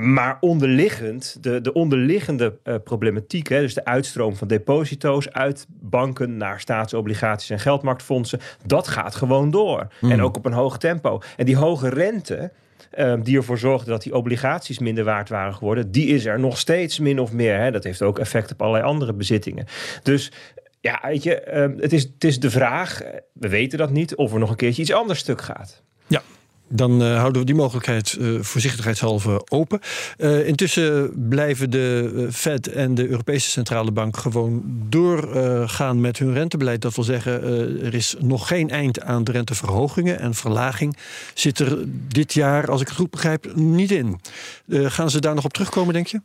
Maar 0.00 0.36
onderliggend, 0.40 1.36
de, 1.40 1.60
de 1.60 1.72
onderliggende 1.72 2.58
uh, 2.64 2.74
problematiek, 2.84 3.48
hè, 3.48 3.60
dus 3.60 3.74
de 3.74 3.84
uitstroom 3.84 4.36
van 4.36 4.48
deposito's 4.48 5.30
uit 5.30 5.66
banken 5.68 6.36
naar 6.36 6.60
staatsobligaties 6.60 7.50
en 7.50 7.58
geldmarktfondsen, 7.58 8.40
dat 8.66 8.88
gaat 8.88 9.14
gewoon 9.14 9.50
door. 9.50 9.86
Mm. 10.00 10.10
En 10.10 10.22
ook 10.22 10.36
op 10.36 10.46
een 10.46 10.52
hoog 10.52 10.78
tempo. 10.78 11.20
En 11.36 11.46
die 11.46 11.56
hoge 11.56 11.88
rente, 11.88 12.52
um, 12.98 13.22
die 13.22 13.36
ervoor 13.36 13.58
zorgde 13.58 13.90
dat 13.90 14.02
die 14.02 14.14
obligaties 14.14 14.78
minder 14.78 15.04
waard 15.04 15.28
waren 15.28 15.54
geworden, 15.54 15.90
die 15.90 16.06
is 16.06 16.24
er 16.24 16.40
nog 16.40 16.58
steeds 16.58 16.98
min 16.98 17.20
of 17.20 17.32
meer. 17.32 17.58
Hè. 17.58 17.70
Dat 17.70 17.84
heeft 17.84 18.02
ook 18.02 18.18
effect 18.18 18.52
op 18.52 18.62
allerlei 18.62 18.84
andere 18.84 19.12
bezittingen. 19.12 19.66
Dus 20.02 20.32
ja, 20.80 21.00
weet 21.02 21.22
je, 21.22 21.58
um, 21.58 21.76
het, 21.78 21.92
is, 21.92 22.02
het 22.02 22.24
is 22.24 22.40
de 22.40 22.50
vraag, 22.50 23.02
we 23.32 23.48
weten 23.48 23.78
dat 23.78 23.90
niet, 23.90 24.14
of 24.14 24.32
er 24.32 24.38
nog 24.38 24.50
een 24.50 24.56
keertje 24.56 24.82
iets 24.82 24.92
anders 24.92 25.18
stuk 25.18 25.42
gaat. 25.42 25.82
Ja, 26.06 26.22
dan 26.68 27.02
uh, 27.02 27.18
houden 27.18 27.40
we 27.40 27.46
die 27.46 27.54
mogelijkheid 27.54 28.16
uh, 28.20 28.42
voorzichtigheidshalve 28.42 29.42
open. 29.48 29.80
Uh, 30.18 30.46
intussen 30.46 31.12
blijven 31.28 31.70
de 31.70 32.28
Fed 32.32 32.68
en 32.68 32.94
de 32.94 33.08
Europese 33.08 33.50
Centrale 33.50 33.92
Bank 33.92 34.16
gewoon 34.16 34.62
doorgaan 34.88 36.00
met 36.00 36.18
hun 36.18 36.32
rentebeleid. 36.32 36.82
Dat 36.82 36.94
wil 36.94 37.04
zeggen, 37.04 37.42
er 37.82 37.94
is 37.94 38.14
nog 38.18 38.48
geen 38.48 38.70
eind 38.70 39.02
aan 39.02 39.24
de 39.24 39.32
renteverhogingen 39.32 40.18
en 40.18 40.34
verlaging. 40.34 40.96
Zit 41.34 41.58
er 41.58 41.78
dit 42.08 42.34
jaar, 42.34 42.70
als 42.70 42.80
ik 42.80 42.86
het 42.86 42.96
goed 42.96 43.10
begrijp, 43.10 43.54
niet 43.54 43.90
in. 43.90 44.20
gaan 44.68 45.10
ze 45.10 45.20
daar 45.20 45.34
nog 45.34 45.44
op 45.44 45.52
terugkomen, 45.52 45.94
denk 45.94 46.06
je? 46.06 46.20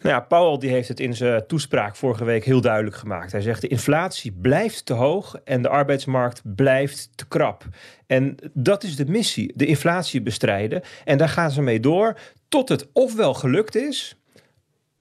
Nou 0.00 0.14
ja, 0.14 0.20
Powell 0.20 0.58
die 0.58 0.70
heeft 0.70 0.88
het 0.88 1.00
in 1.00 1.16
zijn 1.16 1.46
toespraak 1.46 1.96
vorige 1.96 2.24
week 2.24 2.44
heel 2.44 2.60
duidelijk 2.60 2.96
gemaakt. 2.96 3.32
Hij 3.32 3.40
zegt 3.40 3.60
de 3.60 3.68
inflatie 3.68 4.32
blijft 4.32 4.86
te 4.86 4.92
hoog 4.92 5.36
en 5.44 5.62
de 5.62 5.68
arbeidsmarkt 5.68 6.42
blijft 6.44 7.10
te 7.14 7.28
krap. 7.28 7.64
En 8.06 8.36
dat 8.52 8.82
is 8.82 8.96
de 8.96 9.06
missie, 9.06 9.52
de 9.56 9.66
inflatie 9.66 10.22
bestrijden. 10.22 10.82
En 11.04 11.18
daar 11.18 11.28
gaan 11.28 11.50
ze 11.50 11.62
mee 11.62 11.80
door 11.80 12.18
tot 12.48 12.68
het 12.68 12.88
ofwel 12.92 13.34
gelukt 13.34 13.76
is... 13.76 14.19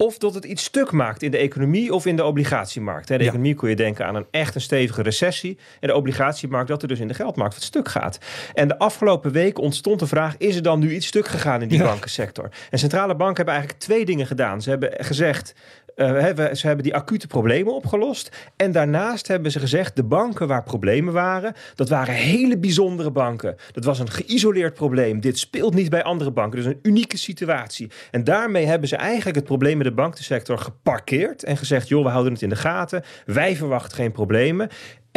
Of 0.03 0.17
dat 0.17 0.33
het 0.33 0.45
iets 0.45 0.63
stuk 0.63 0.91
maakt 0.91 1.23
in 1.23 1.31
de 1.31 1.37
economie 1.37 1.93
of 1.93 2.05
in 2.05 2.15
de 2.15 2.23
obligatiemarkt. 2.23 3.07
De 3.07 3.13
ja. 3.13 3.19
economie 3.19 3.53
kun 3.53 3.69
je 3.69 3.75
denken 3.75 4.05
aan 4.05 4.15
een 4.15 4.25
echt 4.31 4.55
een 4.55 4.61
stevige 4.61 5.01
recessie. 5.01 5.57
En 5.79 5.87
de 5.87 5.95
obligatiemarkt 5.95 6.67
dat 6.67 6.81
er 6.81 6.87
dus 6.87 6.99
in 6.99 7.07
de 7.07 7.13
geldmarkt 7.13 7.53
wat 7.53 7.63
stuk 7.63 7.87
gaat. 7.87 8.19
En 8.53 8.67
de 8.67 8.77
afgelopen 8.77 9.31
week 9.31 9.59
ontstond 9.59 9.99
de 9.99 10.07
vraag: 10.07 10.37
is 10.37 10.55
er 10.55 10.61
dan 10.61 10.79
nu 10.79 10.93
iets 10.93 11.07
stuk 11.07 11.27
gegaan 11.27 11.61
in 11.61 11.67
die 11.67 11.77
ja. 11.77 11.85
bankensector? 11.85 12.49
En 12.69 12.79
centrale 12.79 13.15
banken 13.15 13.35
hebben 13.35 13.53
eigenlijk 13.53 13.83
twee 13.83 14.05
dingen 14.05 14.27
gedaan. 14.27 14.61
Ze 14.61 14.69
hebben 14.69 14.91
gezegd. 14.97 15.53
Uh, 15.99 16.53
ze 16.53 16.67
hebben 16.67 16.83
die 16.83 16.95
acute 16.95 17.27
problemen 17.27 17.73
opgelost. 17.73 18.51
En 18.55 18.71
daarnaast 18.71 19.27
hebben 19.27 19.51
ze 19.51 19.59
gezegd: 19.59 19.95
de 19.95 20.03
banken 20.03 20.47
waar 20.47 20.63
problemen 20.63 21.13
waren, 21.13 21.53
dat 21.75 21.89
waren 21.89 22.13
hele 22.13 22.57
bijzondere 22.57 23.11
banken. 23.11 23.55
Dat 23.71 23.83
was 23.83 23.99
een 23.99 24.09
geïsoleerd 24.09 24.73
probleem. 24.73 25.19
Dit 25.19 25.37
speelt 25.39 25.73
niet 25.73 25.89
bij 25.89 26.03
andere 26.03 26.31
banken. 26.31 26.57
Dus 26.57 26.65
een 26.65 26.79
unieke 26.81 27.17
situatie. 27.17 27.91
En 28.11 28.23
daarmee 28.23 28.65
hebben 28.65 28.87
ze 28.87 28.95
eigenlijk 28.95 29.35
het 29.35 29.45
probleem 29.45 29.77
met 29.77 29.87
de 29.87 29.93
bankensector 29.93 30.57
geparkeerd 30.57 31.43
en 31.43 31.57
gezegd: 31.57 31.87
joh, 31.87 32.03
we 32.03 32.09
houden 32.09 32.33
het 32.33 32.41
in 32.41 32.49
de 32.49 32.55
gaten. 32.55 33.03
Wij 33.25 33.55
verwachten 33.55 33.97
geen 33.97 34.11
problemen. 34.11 34.69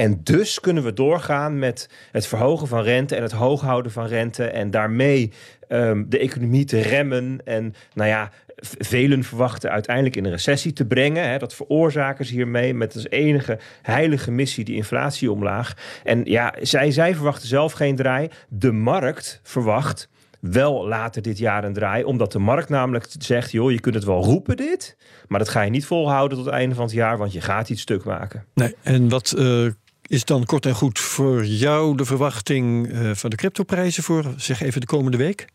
En 0.03 0.21
dus 0.23 0.61
kunnen 0.61 0.83
we 0.83 0.93
doorgaan 0.93 1.59
met 1.59 1.89
het 2.13 2.27
verhogen 2.27 2.69
van 2.69 2.83
rente 2.83 3.17
en 3.17 3.23
het 3.23 3.33
hoog 3.33 3.61
houden 3.61 3.93
van 3.93 4.07
rente. 4.07 4.45
En 4.45 4.71
daarmee 4.71 5.33
um, 5.69 6.09
de 6.09 6.19
economie 6.19 6.65
te 6.65 6.81
remmen. 6.81 7.41
En 7.45 7.75
nou 7.95 8.09
ja, 8.09 8.31
velen 8.79 9.25
verwachten 9.25 9.71
uiteindelijk 9.71 10.17
in 10.17 10.25
een 10.25 10.31
recessie 10.31 10.73
te 10.73 10.87
brengen. 10.87 11.29
Hè, 11.29 11.39
dat 11.39 11.55
veroorzaken 11.55 12.25
ze 12.25 12.33
hiermee 12.33 12.75
met 12.75 12.95
als 12.95 13.09
enige 13.09 13.59
heilige 13.83 14.31
missie 14.31 14.65
die 14.65 14.77
inflatie 14.77 15.31
omlaag. 15.31 16.01
En 16.05 16.25
ja, 16.25 16.55
zij, 16.61 16.91
zij 16.91 17.15
verwachten 17.15 17.49
zelf 17.49 17.73
geen 17.73 17.97
draai. 17.97 18.29
De 18.49 18.73
markt 18.73 19.41
verwacht 19.43 20.09
wel 20.41 20.89
later 20.89 21.23
dit 21.23 21.39
jaar 21.39 21.65
een 21.65 21.73
draai. 21.73 22.05
Omdat 22.05 22.33
de 22.33 22.39
markt 22.39 22.69
namelijk 22.69 23.07
zegt, 23.19 23.51
joh, 23.51 23.71
je 23.71 23.81
kunt 23.81 23.95
het 23.95 24.05
wel 24.05 24.25
roepen 24.25 24.57
dit. 24.57 24.97
Maar 25.27 25.39
dat 25.39 25.49
ga 25.49 25.63
je 25.63 25.71
niet 25.71 25.87
volhouden 25.87 26.37
tot 26.37 26.47
het 26.47 26.55
einde 26.55 26.75
van 26.75 26.85
het 26.85 26.95
jaar. 26.95 27.19
Want 27.19 27.33
je 27.33 27.41
gaat 27.41 27.69
iets 27.69 27.83
stuk 27.83 28.05
maken. 28.05 28.45
Nee, 28.55 28.75
en 28.83 29.09
wat... 29.09 29.35
Uh 29.39 29.71
is 30.13 30.25
dan 30.25 30.45
kort 30.45 30.67
en 30.67 30.75
goed 30.75 30.99
voor 30.99 31.45
jou 31.45 31.97
de 31.97 32.05
verwachting 32.05 32.89
uh, 32.89 33.11
van 33.15 33.31
de 33.31 33.37
cryptoprijzen 33.37 34.03
voor, 34.03 34.35
zeg 34.37 34.63
even, 34.63 34.81
de 34.81 34.87
komende 34.87 35.17
week? 35.17 35.47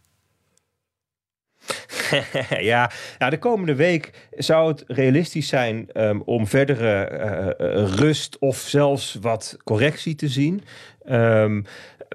ja, 2.71 2.91
nou, 3.17 3.31
de 3.31 3.39
komende 3.39 3.75
week 3.75 4.29
zou 4.31 4.67
het 4.67 4.83
realistisch 4.87 5.47
zijn 5.47 5.89
um, 5.93 6.21
om 6.21 6.47
verdere 6.47 7.55
uh, 7.59 7.95
rust 7.95 8.39
of 8.39 8.57
zelfs 8.57 9.17
wat 9.21 9.57
correctie 9.63 10.15
te 10.15 10.27
zien. 10.27 10.63
Um, 11.09 11.65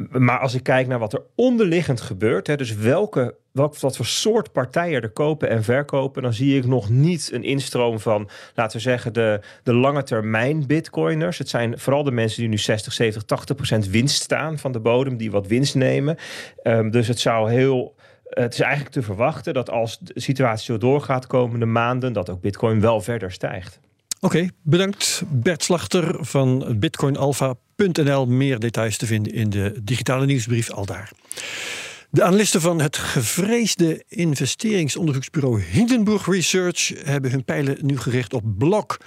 maar 0.09 0.39
als 0.39 0.55
ik 0.55 0.63
kijk 0.63 0.87
naar 0.87 0.99
wat 0.99 1.13
er 1.13 1.23
onderliggend 1.35 2.01
gebeurt, 2.01 2.47
hè, 2.47 2.57
dus 2.57 2.75
welke, 2.75 3.35
welk, 3.53 3.79
wat 3.79 3.97
voor 3.97 4.07
soort 4.07 4.53
partijen 4.53 5.03
er 5.03 5.11
kopen 5.11 5.49
en 5.49 5.65
verkopen, 5.65 6.23
dan 6.23 6.33
zie 6.33 6.57
ik 6.57 6.67
nog 6.67 6.89
niet 6.89 7.31
een 7.33 7.45
instroom 7.45 8.01
van, 8.01 8.29
laten 8.55 8.77
we 8.77 8.83
zeggen, 8.83 9.13
de, 9.13 9.41
de 9.63 9.75
lange 9.75 10.03
termijn 10.03 10.67
bitcoiners. 10.67 11.39
Het 11.39 11.49
zijn 11.49 11.79
vooral 11.79 12.03
de 12.03 12.11
mensen 12.11 12.41
die 12.41 12.49
nu 12.49 12.59
60, 12.59 12.93
70, 12.93 13.23
80 13.23 13.57
procent 13.57 13.89
winst 13.89 14.23
staan 14.23 14.59
van 14.59 14.73
de 14.73 14.81
bodem, 14.81 15.17
die 15.17 15.31
wat 15.31 15.47
winst 15.47 15.75
nemen. 15.75 16.17
Um, 16.63 16.91
dus 16.91 17.09
het 17.09 17.21
zou 17.21 17.51
heel 17.51 17.95
het 18.29 18.53
is 18.53 18.61
eigenlijk 18.61 18.95
te 18.95 19.03
verwachten 19.03 19.55
dat 19.55 19.71
als 19.71 19.99
de 19.99 20.21
situatie 20.21 20.65
zo 20.65 20.79
doorgaat 20.79 21.27
komende 21.27 21.67
maanden, 21.67 22.13
dat 22.13 22.31
ook 22.31 22.41
Bitcoin 22.41 22.81
wel 22.81 23.01
verder 23.01 23.33
stijgt. 23.33 23.81
Oké, 24.21 24.49
bedankt 24.63 25.23
Bert 25.29 25.63
Slachter 25.63 26.25
van 26.25 26.77
bitcoinalpha.nl. 26.79 28.27
Meer 28.27 28.59
details 28.59 28.97
te 28.97 29.07
vinden 29.07 29.33
in 29.33 29.51
de 29.51 29.81
digitale 29.83 30.27
nieuwsbrief 30.27 30.71
al 30.71 30.87
daar. 30.87 31.11
De 32.13 32.23
analisten 32.23 32.61
van 32.61 32.81
het 32.81 32.97
gevreesde 32.97 34.05
investeringsonderzoeksbureau 34.09 35.63
Hindenburg 35.63 36.27
Research 36.27 36.93
hebben 37.05 37.31
hun 37.31 37.45
pijlen 37.45 37.79
nu 37.81 37.99
gericht 37.99 38.35
op 38.35 38.43
Block. 38.59 39.01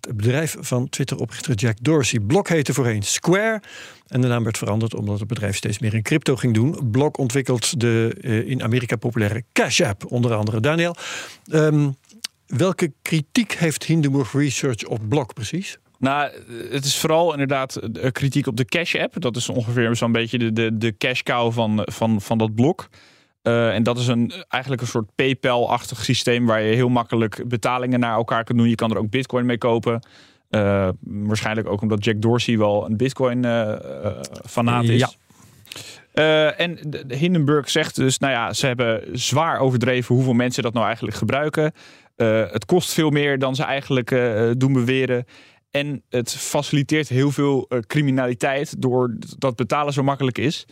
Het 0.00 0.16
bedrijf 0.16 0.56
van 0.60 0.88
Twitter-oprichter 0.88 1.54
Jack 1.54 1.76
Dorsey. 1.82 2.20
Block 2.20 2.48
heette 2.48 2.74
voorheen 2.74 3.02
Square. 3.02 3.62
En 4.06 4.20
de 4.20 4.26
naam 4.26 4.42
werd 4.42 4.58
veranderd 4.58 4.94
omdat 4.94 5.18
het 5.18 5.28
bedrijf 5.28 5.56
steeds 5.56 5.78
meer 5.78 5.94
in 5.94 6.02
crypto 6.02 6.36
ging 6.36 6.54
doen. 6.54 6.90
Block 6.90 7.18
ontwikkelt 7.18 7.80
de 7.80 8.16
uh, 8.20 8.48
in 8.48 8.62
Amerika 8.62 8.96
populaire 8.96 9.44
Cash 9.52 9.80
App, 9.80 10.12
onder 10.12 10.34
andere. 10.34 10.60
Daniel, 10.60 10.96
um, 11.52 11.96
welke 12.46 12.92
kritiek 13.02 13.52
heeft 13.52 13.84
Hindenburg 13.84 14.32
Research 14.32 14.84
op 14.84 15.08
Block 15.08 15.34
precies? 15.34 15.78
Nou, 15.98 16.30
het 16.70 16.84
is 16.84 16.98
vooral 16.98 17.32
inderdaad 17.32 17.80
kritiek 18.12 18.46
op 18.46 18.56
de 18.56 18.64
Cash 18.64 18.94
App. 18.94 19.20
Dat 19.20 19.36
is 19.36 19.48
ongeveer 19.48 19.96
zo'n 19.96 20.12
beetje 20.12 20.38
de, 20.38 20.52
de, 20.52 20.76
de 20.78 20.96
cash 20.96 21.22
cow 21.22 21.52
van, 21.52 21.82
van, 21.84 22.20
van 22.20 22.38
dat 22.38 22.54
blok. 22.54 22.88
Uh, 23.42 23.74
en 23.74 23.82
dat 23.82 23.98
is 23.98 24.06
een, 24.06 24.32
eigenlijk 24.48 24.82
een 24.82 24.88
soort 24.88 25.14
PayPal-achtig 25.14 26.04
systeem 26.04 26.46
waar 26.46 26.62
je 26.62 26.74
heel 26.74 26.88
makkelijk 26.88 27.42
betalingen 27.46 28.00
naar 28.00 28.14
elkaar 28.14 28.44
kunt 28.44 28.58
doen. 28.58 28.68
Je 28.68 28.74
kan 28.74 28.90
er 28.90 28.98
ook 28.98 29.10
Bitcoin 29.10 29.46
mee 29.46 29.58
kopen. 29.58 30.06
Uh, 30.50 30.88
waarschijnlijk 31.00 31.68
ook 31.68 31.80
omdat 31.80 32.04
Jack 32.04 32.20
Dorsey 32.20 32.58
wel 32.58 32.86
een 32.86 32.96
Bitcoin-fanaat 32.96 34.84
uh, 34.84 34.90
is. 34.90 35.00
Ja. 35.00 35.10
Uh, 36.14 36.60
en 36.60 36.78
de 37.06 37.16
Hindenburg 37.16 37.70
zegt 37.70 37.96
dus, 37.96 38.18
nou 38.18 38.32
ja, 38.32 38.52
ze 38.52 38.66
hebben 38.66 39.02
zwaar 39.12 39.58
overdreven 39.58 40.14
hoeveel 40.14 40.32
mensen 40.32 40.62
dat 40.62 40.72
nou 40.72 40.86
eigenlijk 40.86 41.16
gebruiken. 41.16 41.72
Uh, 42.16 42.50
het 42.50 42.64
kost 42.64 42.92
veel 42.92 43.10
meer 43.10 43.38
dan 43.38 43.54
ze 43.54 43.62
eigenlijk 43.62 44.10
uh, 44.10 44.50
doen 44.56 44.72
beweren. 44.72 45.24
En 45.70 46.02
het 46.08 46.32
faciliteert 46.32 47.08
heel 47.08 47.30
veel 47.30 47.68
criminaliteit 47.86 48.82
doordat 48.82 49.56
betalen 49.56 49.92
zo 49.92 50.02
makkelijk 50.02 50.38
is. 50.38 50.66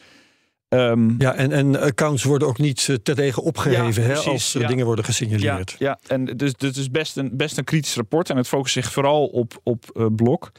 Um, 0.69 1.15
ja, 1.19 1.35
en, 1.35 1.53
en 1.53 1.81
accounts 1.81 2.25
worden 2.25 2.49
ook 2.49 2.59
niet 2.59 2.99
terdege 3.03 3.43
opgeheven 3.43 4.03
ja, 4.03 4.09
hè, 4.09 4.17
als 4.17 4.53
ja. 4.53 4.67
dingen 4.67 4.87
worden 4.87 5.05
gesignaleerd. 5.05 5.76
Ja, 5.79 5.99
ja. 6.00 6.15
en 6.15 6.25
dus 6.25 6.55
dit 6.55 6.76
is 6.76 6.91
best 6.91 7.17
een, 7.17 7.37
best 7.37 7.59
een 7.59 7.65
kritisch 7.65 7.95
rapport. 7.95 8.31
En 8.31 8.37
het 8.37 8.49
focust 8.49 8.73
zich 8.73 8.93
vooral 8.93 9.26
op, 9.26 9.61
op 9.62 9.85
uh, 9.95 10.07
Blok. 10.17 10.53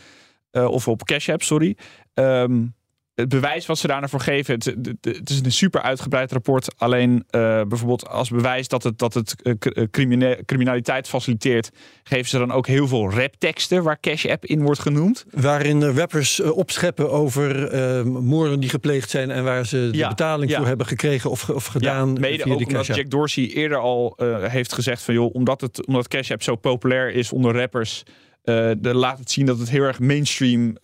Uh, 0.51 0.65
of 0.65 0.87
op 0.87 1.03
Cash 1.03 1.29
App, 1.29 1.43
sorry. 1.43 1.77
Um, 2.13 2.75
het 3.17 3.29
bewijs 3.29 3.65
wat 3.65 3.77
ze 3.77 3.87
daarvoor 3.87 4.19
geven, 4.19 4.53
het, 4.53 4.65
het, 5.01 5.29
is 5.29 5.41
een 5.43 5.51
super 5.51 5.81
uitgebreid 5.81 6.31
rapport. 6.31 6.67
Alleen 6.77 7.11
uh, 7.15 7.21
bijvoorbeeld 7.67 8.07
als 8.09 8.29
bewijs 8.29 8.67
dat 8.67 8.83
het, 8.83 8.99
dat 8.99 9.13
het 9.13 9.35
uh, 9.43 9.83
criminaliteit 10.45 11.07
faciliteert, 11.07 11.71
geven 12.03 12.29
ze 12.29 12.37
dan 12.37 12.51
ook 12.51 12.67
heel 12.67 12.87
veel 12.87 13.11
rapteksten 13.11 13.83
waar 13.83 13.99
Cash 13.99 14.25
App 14.25 14.45
in 14.45 14.61
wordt 14.61 14.79
genoemd. 14.79 15.25
Waarin 15.31 15.83
rappers 15.83 16.39
uh, 16.39 16.57
opscheppen 16.57 17.11
over 17.11 17.45
moorden 18.05 18.59
die 18.59 18.69
gepleegd 18.69 19.09
zijn 19.09 19.31
en 19.31 19.43
waar 19.43 19.65
ze 19.65 19.89
de 19.91 19.97
ja, 19.97 20.07
betaling 20.07 20.51
ja. 20.51 20.57
voor 20.57 20.67
hebben 20.67 20.85
gekregen 20.85 21.29
of, 21.29 21.49
of 21.49 21.65
gedaan. 21.65 22.13
Ja, 22.13 22.19
mede 22.19 22.43
via 22.43 22.51
ook 22.51 22.57
die 22.57 22.67
omdat 22.67 22.85
Jack 22.85 23.09
Dorsey 23.09 23.47
eerder 23.47 23.77
al 23.77 24.17
heeft 24.41 24.73
gezegd 24.73 25.01
van 25.01 25.13
joh, 25.13 25.35
omdat, 25.35 25.61
het, 25.61 25.85
omdat 25.87 26.07
Cash 26.07 26.31
App 26.31 26.43
zo 26.43 26.55
populair 26.55 27.13
is 27.13 27.31
onder 27.31 27.55
rappers, 27.55 28.03
de, 28.43 28.77
laat 28.81 29.19
het 29.19 29.31
zien 29.31 29.45
dat 29.45 29.59
het 29.59 29.69
heel 29.69 29.83
erg 29.83 29.99
mainstream, 29.99 30.77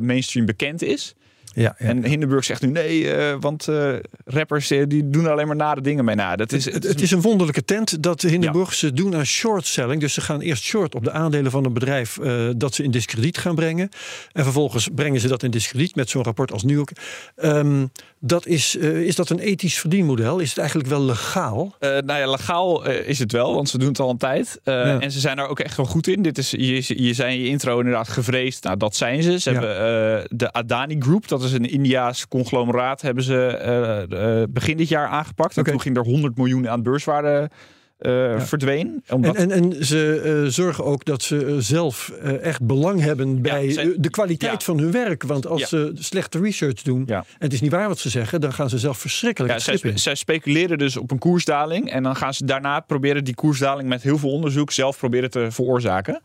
mainstream 0.00 0.46
bekend 0.46 0.82
is. 0.82 1.14
Ja, 1.56 1.76
ja, 1.78 1.86
En 1.86 2.04
Hindenburg 2.04 2.44
zegt 2.44 2.62
nu 2.62 2.68
nee, 2.68 3.02
uh, 3.02 3.34
want 3.40 3.68
uh, 3.68 3.92
rappers 4.24 4.70
uh, 4.70 4.84
die 4.88 5.10
doen 5.10 5.26
alleen 5.26 5.46
maar 5.46 5.56
nare 5.56 5.80
dingen 5.80 6.04
mee 6.04 6.14
na. 6.14 6.36
Dat 6.36 6.52
is, 6.52 6.64
het, 6.64 6.74
het, 6.74 6.84
het 6.84 7.00
is 7.00 7.10
een 7.10 7.20
wonderlijke 7.20 7.64
tent 7.64 8.02
dat 8.02 8.20
de 8.20 8.28
Hindenburg 8.28 8.74
ze 8.74 8.92
doen 8.92 9.14
aan 9.16 9.26
short 9.26 9.66
selling. 9.66 10.00
Dus 10.00 10.14
ze 10.14 10.20
gaan 10.20 10.40
eerst 10.40 10.62
short 10.62 10.94
op 10.94 11.04
de 11.04 11.10
aandelen 11.10 11.50
van 11.50 11.64
een 11.64 11.72
bedrijf 11.72 12.18
dat 12.56 12.74
ze 12.74 12.82
in 12.82 12.90
discrediet 12.90 13.38
gaan 13.38 13.54
brengen. 13.54 13.88
En 14.32 14.42
vervolgens 14.42 14.88
brengen 14.94 15.20
ze 15.20 15.28
dat 15.28 15.42
in 15.42 15.50
discrediet 15.50 15.94
met 15.94 16.10
zo'n 16.10 16.22
rapport 16.22 16.52
als 16.52 16.62
nu 16.62 16.80
ook. 16.80 16.90
Um, 17.36 17.90
dat 18.18 18.46
is, 18.46 18.76
is 18.76 19.14
dat 19.14 19.30
een 19.30 19.38
ethisch 19.38 19.78
verdienmodel? 19.78 20.38
Is 20.38 20.48
het 20.48 20.58
eigenlijk 20.58 20.88
wel 20.88 21.02
legaal? 21.02 21.74
nou 21.80 22.14
ja, 22.18 22.30
legaal 22.30 22.86
is 22.86 23.18
het 23.18 23.32
wel, 23.32 23.54
want 23.54 23.68
ze 23.68 23.78
doen 23.78 23.88
het 23.88 24.00
al 24.00 24.10
een 24.10 24.16
tijd. 24.16 24.60
En 24.64 25.12
ze 25.12 25.20
zijn 25.20 25.38
er 25.38 25.48
ook 25.48 25.60
echt 25.60 25.76
wel 25.76 25.86
goed 25.86 26.06
in. 26.06 26.22
Dit 26.22 26.38
is, 26.38 26.50
je, 26.50 27.04
je 27.04 27.14
zei 27.14 27.34
in 27.34 27.42
je 27.42 27.48
intro 27.48 27.78
inderdaad 27.78 28.08
gevreesd. 28.08 28.64
Nou, 28.64 28.76
dat 28.76 28.96
zijn 28.96 29.22
ze. 29.22 29.40
Ze 29.40 29.50
hebben 29.50 30.38
de 30.38 30.52
Adani 30.52 30.96
Group, 30.98 31.28
dat 31.28 31.42
is 31.42 31.45
een 31.52 31.70
Indiaas 31.70 32.28
conglomeraat 32.28 33.00
hebben 33.00 33.24
ze 33.24 34.06
uh, 34.10 34.18
uh, 34.18 34.42
begin 34.48 34.76
dit 34.76 34.88
jaar 34.88 35.08
aangepakt. 35.08 35.50
Okay. 35.50 35.64
En 35.64 35.70
toen 35.70 35.80
ging 35.80 35.96
er 35.96 36.04
100 36.04 36.36
miljoen 36.36 36.68
aan 36.68 36.82
beurswaarde 36.82 37.50
uh, 37.98 38.12
ja. 38.12 38.40
verdween. 38.40 39.02
Omdat... 39.08 39.36
En, 39.36 39.50
en, 39.50 39.72
en, 39.72 39.84
ze 39.84 40.22
uh, 40.44 40.50
zorgen 40.50 40.84
ook 40.84 41.04
dat 41.04 41.22
ze 41.22 41.56
zelf 41.58 42.08
echt 42.42 42.62
belang 42.62 43.00
hebben 43.00 43.42
bij 43.42 43.66
ja, 43.66 43.72
zij... 43.72 43.94
de 43.96 44.10
kwaliteit 44.10 44.52
ja. 44.52 44.66
van 44.66 44.78
hun 44.78 44.90
werk. 44.90 45.22
Want 45.22 45.46
als 45.46 45.68
ze 45.68 45.90
slechte 45.94 46.40
research 46.40 46.82
doen 46.82 47.06
en 47.06 47.24
het 47.38 47.52
is 47.52 47.60
niet 47.60 47.70
waar 47.70 47.88
wat 47.88 47.98
ze 47.98 48.10
zeggen, 48.10 48.40
dan 48.40 48.52
gaan 48.52 48.68
ze 48.68 48.78
zelf 48.78 48.98
verschrikkelijk 48.98 49.58
ja, 49.58 49.94
zij, 49.94 50.14
speculeren 50.14 50.78
dus 50.78 50.96
op 50.96 51.10
een 51.10 51.18
koersdaling 51.18 51.90
en 51.90 52.02
dan 52.02 52.16
gaan 52.16 52.34
ze 52.34 52.44
daarna 52.44 52.80
proberen 52.80 53.24
die 53.24 53.34
koersdaling 53.34 53.88
met 53.88 54.02
heel 54.02 54.18
veel 54.18 54.30
onderzoek 54.30 54.72
zelf 54.72 54.98
proberen 54.98 55.30
te 55.30 55.46
veroorzaken. 55.50 56.20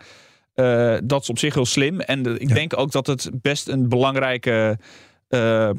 dat 1.04 1.22
is 1.22 1.30
op 1.30 1.39
zich 1.39 1.54
heel 1.54 1.65
slim. 1.65 2.00
En 2.00 2.41
ik 2.41 2.54
denk 2.54 2.78
ook 2.78 2.91
dat 2.91 3.08
het 3.08 3.30
best 3.41 3.67
een 3.67 3.89
belangrijke 3.89 4.78
uh, 5.32 5.70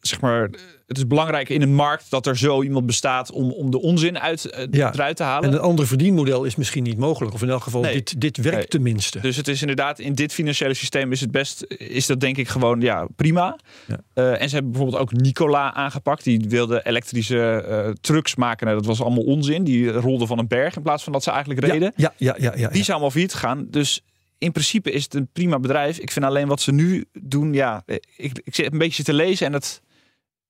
zeg 0.00 0.20
maar, 0.20 0.50
het 0.86 0.96
is 0.96 1.06
belangrijk 1.06 1.48
in 1.48 1.62
een 1.62 1.74
markt 1.74 2.10
dat 2.10 2.26
er 2.26 2.36
zo 2.38 2.62
iemand 2.62 2.86
bestaat 2.86 3.32
om, 3.32 3.52
om 3.52 3.70
de 3.70 3.80
onzin 3.80 4.18
uit, 4.18 4.58
uh, 4.58 4.64
ja. 4.70 4.92
eruit 4.92 5.16
te 5.16 5.22
halen. 5.22 5.48
En 5.48 5.54
een 5.54 5.60
ander 5.60 5.86
verdienmodel 5.86 6.44
is 6.44 6.56
misschien 6.56 6.82
niet 6.82 6.98
mogelijk. 6.98 7.34
Of 7.34 7.42
in 7.42 7.48
elk 7.50 7.62
geval, 7.62 7.80
nee. 7.80 7.94
dit, 7.94 8.20
dit 8.20 8.36
werkt 8.36 8.58
nee. 8.58 8.66
tenminste. 8.66 9.20
Dus 9.20 9.36
het 9.36 9.48
is 9.48 9.60
inderdaad, 9.60 9.98
in 9.98 10.14
dit 10.14 10.32
financiële 10.32 10.74
systeem 10.74 11.12
is 11.12 11.20
het 11.20 11.30
best, 11.30 11.64
is 11.68 12.06
dat 12.06 12.20
denk 12.20 12.36
ik 12.36 12.48
gewoon 12.48 12.80
ja, 12.80 13.06
prima. 13.16 13.58
Ja. 13.86 14.00
Uh, 14.14 14.40
en 14.40 14.48
ze 14.48 14.54
hebben 14.54 14.72
bijvoorbeeld 14.72 15.02
ook 15.02 15.12
Nicola 15.12 15.74
aangepakt. 15.74 16.24
Die 16.24 16.44
wilde 16.48 16.80
elektrische 16.84 17.64
uh, 17.68 17.92
trucks 18.00 18.34
maken. 18.34 18.66
Nou, 18.66 18.78
dat 18.78 18.86
was 18.86 19.00
allemaal 19.00 19.24
onzin. 19.24 19.64
Die 19.64 19.90
rolden 19.90 20.26
van 20.26 20.38
een 20.38 20.48
berg 20.48 20.76
in 20.76 20.82
plaats 20.82 21.02
van 21.04 21.12
dat 21.12 21.22
ze 21.22 21.30
eigenlijk 21.30 21.64
reden. 21.64 21.92
Ja, 21.96 22.12
ja, 22.16 22.34
ja, 22.38 22.52
ja, 22.56 22.68
Die 22.68 22.82
zou 22.82 22.90
allemaal 22.90 23.10
failliet 23.10 23.34
gaan. 23.34 23.66
Dus 23.70 24.02
in 24.38 24.52
principe 24.52 24.90
is 24.90 25.04
het 25.04 25.14
een 25.14 25.28
prima 25.32 25.58
bedrijf. 25.58 25.98
Ik 25.98 26.10
vind 26.10 26.24
alleen 26.24 26.48
wat 26.48 26.60
ze 26.60 26.72
nu 26.72 27.04
doen, 27.12 27.52
ja, 27.52 27.82
ik, 28.16 28.40
ik 28.44 28.54
zit 28.54 28.72
een 28.72 28.78
beetje 28.78 29.02
te 29.02 29.12
lezen 29.12 29.46
en 29.46 29.52
het. 29.52 29.82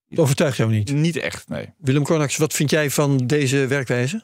het 0.09 0.19
overtuigt 0.19 0.57
jou 0.57 0.71
niet? 0.71 0.93
Niet 0.93 1.17
echt, 1.17 1.49
nee. 1.49 1.73
Willem 1.79 2.05
Cornax, 2.05 2.37
wat 2.37 2.53
vind 2.53 2.71
jij 2.71 2.91
van 2.91 3.17
deze 3.17 3.67
werkwijze? 3.67 4.23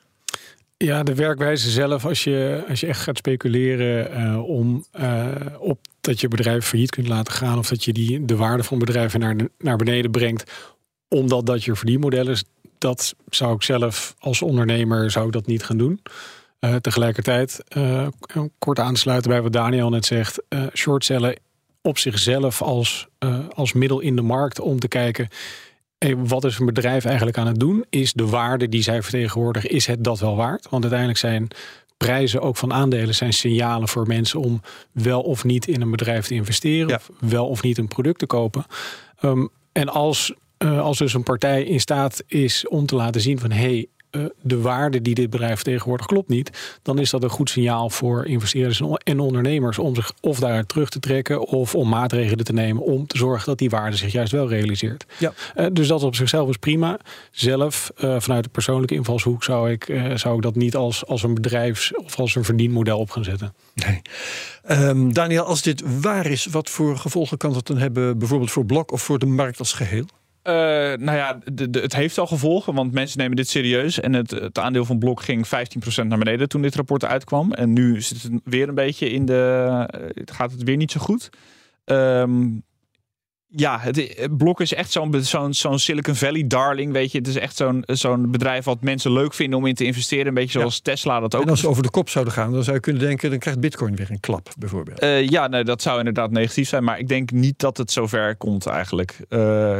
Ja, 0.76 1.02
de 1.02 1.14
werkwijze 1.14 1.70
zelf, 1.70 2.04
als 2.04 2.24
je, 2.24 2.64
als 2.68 2.80
je 2.80 2.86
echt 2.86 3.00
gaat 3.00 3.18
speculeren 3.18 4.20
uh, 4.20 4.48
om 4.48 4.84
uh, 5.00 5.34
op 5.58 5.78
dat 6.00 6.20
je 6.20 6.28
bedrijf 6.28 6.64
failliet 6.64 6.90
kunt 6.90 7.08
laten 7.08 7.32
gaan, 7.32 7.58
of 7.58 7.68
dat 7.68 7.84
je 7.84 7.92
die, 7.92 8.24
de 8.24 8.36
waarde 8.36 8.62
van 8.62 8.78
bedrijven 8.78 9.20
naar, 9.20 9.36
naar 9.58 9.76
beneden 9.76 10.10
brengt, 10.10 10.52
omdat 11.08 11.46
dat 11.46 11.64
je 11.64 11.76
verdienmodel 11.76 12.28
is, 12.28 12.44
dat 12.78 13.14
zou 13.28 13.54
ik 13.54 13.62
zelf 13.62 14.14
als 14.18 14.42
ondernemer 14.42 15.10
zou 15.10 15.26
ik 15.26 15.32
dat 15.32 15.46
niet 15.46 15.64
gaan 15.64 15.78
doen. 15.78 16.00
Uh, 16.64 16.74
tegelijkertijd, 16.74 17.64
uh, 17.76 18.06
kort 18.58 18.78
aansluiten 18.78 19.30
bij 19.30 19.42
wat 19.42 19.52
Daniel 19.52 19.88
net 19.88 20.06
zegt, 20.06 20.42
uh, 20.48 20.62
shortcellen 20.74 21.36
op 21.82 21.98
zichzelf 21.98 22.62
als, 22.62 23.08
als 23.54 23.72
middel 23.72 24.00
in 24.00 24.16
de 24.16 24.22
markt 24.22 24.60
om 24.60 24.78
te 24.78 24.88
kijken. 24.88 25.28
Hey, 25.98 26.16
wat 26.16 26.44
is 26.44 26.58
een 26.58 26.66
bedrijf 26.66 27.04
eigenlijk 27.04 27.38
aan 27.38 27.46
het 27.46 27.58
doen? 27.58 27.84
Is 27.90 28.12
de 28.12 28.26
waarde 28.26 28.68
die 28.68 28.82
zij 28.82 29.02
vertegenwoordigen, 29.02 29.70
is 29.70 29.86
het 29.86 30.04
dat 30.04 30.18
wel 30.18 30.36
waard? 30.36 30.66
Want 30.70 30.82
uiteindelijk 30.82 31.20
zijn 31.20 31.48
prijzen 31.96 32.40
ook 32.40 32.56
van 32.56 32.72
aandelen 32.72 33.14
zijn 33.14 33.32
signalen 33.32 33.88
voor 33.88 34.06
mensen 34.06 34.40
om 34.40 34.60
wel 34.92 35.20
of 35.20 35.44
niet 35.44 35.66
in 35.66 35.80
een 35.80 35.90
bedrijf 35.90 36.26
te 36.26 36.34
investeren, 36.34 36.88
ja. 36.88 36.94
of 36.94 37.10
wel 37.18 37.48
of 37.48 37.62
niet 37.62 37.78
een 37.78 37.88
product 37.88 38.18
te 38.18 38.26
kopen. 38.26 38.64
Um, 39.22 39.48
en 39.72 39.88
als, 39.88 40.34
als 40.58 40.98
dus 40.98 41.14
een 41.14 41.22
partij 41.22 41.64
in 41.64 41.80
staat 41.80 42.22
is 42.26 42.68
om 42.68 42.86
te 42.86 42.94
laten 42.94 43.20
zien 43.20 43.38
van 43.38 43.50
hé, 43.50 43.60
hey, 43.60 43.88
de 44.42 44.60
waarde 44.60 45.02
die 45.02 45.14
dit 45.14 45.30
bedrijf 45.30 45.62
tegenwoordig 45.62 46.06
klopt 46.06 46.28
niet, 46.28 46.78
dan 46.82 46.98
is 46.98 47.10
dat 47.10 47.22
een 47.22 47.30
goed 47.30 47.50
signaal 47.50 47.90
voor 47.90 48.26
investeerders 48.26 48.82
en 49.04 49.20
ondernemers 49.20 49.78
om 49.78 49.94
zich 49.94 50.12
of 50.20 50.38
daaruit 50.38 50.68
terug 50.68 50.88
te 50.88 51.00
trekken 51.00 51.40
of 51.40 51.74
om 51.74 51.88
maatregelen 51.88 52.44
te 52.44 52.52
nemen 52.52 52.82
om 52.82 53.06
te 53.06 53.16
zorgen 53.16 53.46
dat 53.46 53.58
die 53.58 53.70
waarde 53.70 53.96
zich 53.96 54.12
juist 54.12 54.32
wel 54.32 54.48
realiseert. 54.48 55.04
Ja. 55.18 55.32
Uh, 55.56 55.66
dus 55.72 55.88
dat 55.88 56.02
op 56.02 56.14
zichzelf 56.14 56.48
is 56.48 56.56
prima. 56.56 56.98
Zelf, 57.30 57.92
uh, 57.98 58.16
vanuit 58.18 58.44
de 58.44 58.50
persoonlijke 58.50 58.94
invalshoek, 58.94 59.44
zou 59.44 59.70
ik, 59.70 60.00
zou 60.14 60.36
ik 60.36 60.42
dat 60.42 60.54
niet 60.54 60.76
als, 60.76 61.06
als 61.06 61.22
een 61.22 61.34
bedrijfs- 61.34 61.96
of 61.96 62.18
als 62.18 62.34
een 62.34 62.44
verdienmodel 62.44 62.98
op 62.98 63.10
gaan 63.10 63.24
zetten. 63.24 63.54
Nee. 63.74 64.02
Um, 64.70 65.12
Daniel, 65.12 65.44
als 65.44 65.62
dit 65.62 65.82
waar 66.00 66.26
is, 66.26 66.46
wat 66.46 66.70
voor 66.70 66.96
gevolgen 66.96 67.36
kan 67.36 67.52
dat 67.52 67.66
dan 67.66 67.78
hebben, 67.78 68.18
bijvoorbeeld 68.18 68.50
voor 68.50 68.64
Blok 68.64 68.92
of 68.92 69.02
voor 69.02 69.18
de 69.18 69.26
markt 69.26 69.58
als 69.58 69.72
geheel? 69.72 70.04
Uh, 70.46 70.52
nou 71.04 71.16
ja, 71.16 71.38
de, 71.52 71.80
het 71.80 71.94
heeft 71.94 72.18
al 72.18 72.26
gevolgen, 72.26 72.74
want 72.74 72.92
mensen 72.92 73.18
nemen 73.18 73.36
dit 73.36 73.48
serieus. 73.48 74.00
En 74.00 74.12
het, 74.12 74.30
het 74.30 74.58
aandeel 74.58 74.84
van 74.84 74.98
Blok 74.98 75.22
ging 75.22 75.46
15% 75.46 75.50
naar 76.06 76.18
beneden 76.18 76.48
toen 76.48 76.62
dit 76.62 76.74
rapport 76.74 77.04
uitkwam. 77.04 77.52
En 77.52 77.72
nu 77.72 78.00
zit 78.00 78.22
het 78.22 78.32
weer 78.44 78.68
een 78.68 78.74
beetje 78.74 79.10
in 79.10 79.24
de. 79.26 80.14
gaat 80.24 80.50
het 80.50 80.62
weer 80.62 80.76
niet 80.76 80.90
zo 80.90 81.00
goed. 81.00 81.30
Um, 81.84 82.64
ja, 83.56 83.78
het, 83.80 84.26
Blok 84.36 84.60
is 84.60 84.74
echt 84.74 84.90
zo'n 84.90 85.14
zo'n 85.22 85.54
zo'n 85.54 85.78
Silicon 85.78 86.14
Valley 86.14 86.46
darling, 86.46 86.92
weet 86.92 87.12
je. 87.12 87.18
Het 87.18 87.26
is 87.26 87.36
echt 87.36 87.56
zo'n 87.56 87.82
zo'n 87.86 88.30
bedrijf 88.30 88.64
wat 88.64 88.82
mensen 88.82 89.12
leuk 89.12 89.34
vinden 89.34 89.58
om 89.58 89.66
in 89.66 89.74
te 89.74 89.84
investeren. 89.84 90.26
Een 90.26 90.34
beetje 90.34 90.58
zoals 90.58 90.80
Tesla 90.80 91.20
dat 91.20 91.34
ook. 91.34 91.42
En 91.42 91.48
als 91.48 91.60
ze 91.60 91.68
over 91.68 91.82
de 91.82 91.90
kop 91.90 92.08
zouden 92.08 92.34
gaan, 92.34 92.52
dan 92.52 92.62
zou 92.62 92.76
je 92.76 92.82
kunnen 92.82 93.02
denken... 93.02 93.30
dan 93.30 93.38
krijgt 93.38 93.60
bitcoin 93.60 93.96
weer 93.96 94.10
een 94.10 94.20
klap, 94.20 94.48
bijvoorbeeld. 94.58 95.02
Uh, 95.02 95.28
ja, 95.28 95.46
nee, 95.46 95.64
dat 95.64 95.82
zou 95.82 95.98
inderdaad 95.98 96.30
negatief 96.30 96.68
zijn. 96.68 96.84
Maar 96.84 96.98
ik 96.98 97.08
denk 97.08 97.30
niet 97.30 97.58
dat 97.58 97.76
het 97.76 97.90
zover 97.90 98.36
komt 98.36 98.66
eigenlijk. 98.66 99.16
Uh, 99.28 99.78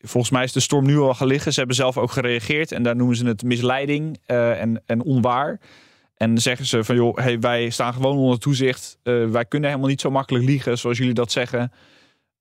volgens 0.00 0.32
mij 0.32 0.44
is 0.44 0.52
de 0.52 0.60
storm 0.60 0.86
nu 0.86 0.98
al 0.98 1.14
gelegen. 1.14 1.52
Ze 1.52 1.58
hebben 1.58 1.76
zelf 1.76 1.98
ook 1.98 2.10
gereageerd. 2.10 2.72
En 2.72 2.82
daar 2.82 2.96
noemen 2.96 3.16
ze 3.16 3.26
het 3.26 3.42
misleiding 3.42 4.18
uh, 4.26 4.60
en, 4.60 4.82
en 4.86 5.02
onwaar. 5.02 5.60
En 6.16 6.38
zeggen 6.38 6.66
ze 6.66 6.84
van, 6.84 6.94
joh, 6.94 7.16
hey, 7.16 7.38
wij 7.38 7.70
staan 7.70 7.92
gewoon 7.92 8.16
onder 8.16 8.38
toezicht. 8.38 8.98
wij 9.02 9.44
kunnen 9.44 9.68
helemaal 9.68 9.90
niet 9.90 10.00
zo 10.00 10.10
makkelijk 10.10 10.44
liegen 10.44 10.78
zoals 10.78 10.98
jullie 10.98 11.14
dat 11.14 11.32
zeggen... 11.32 11.72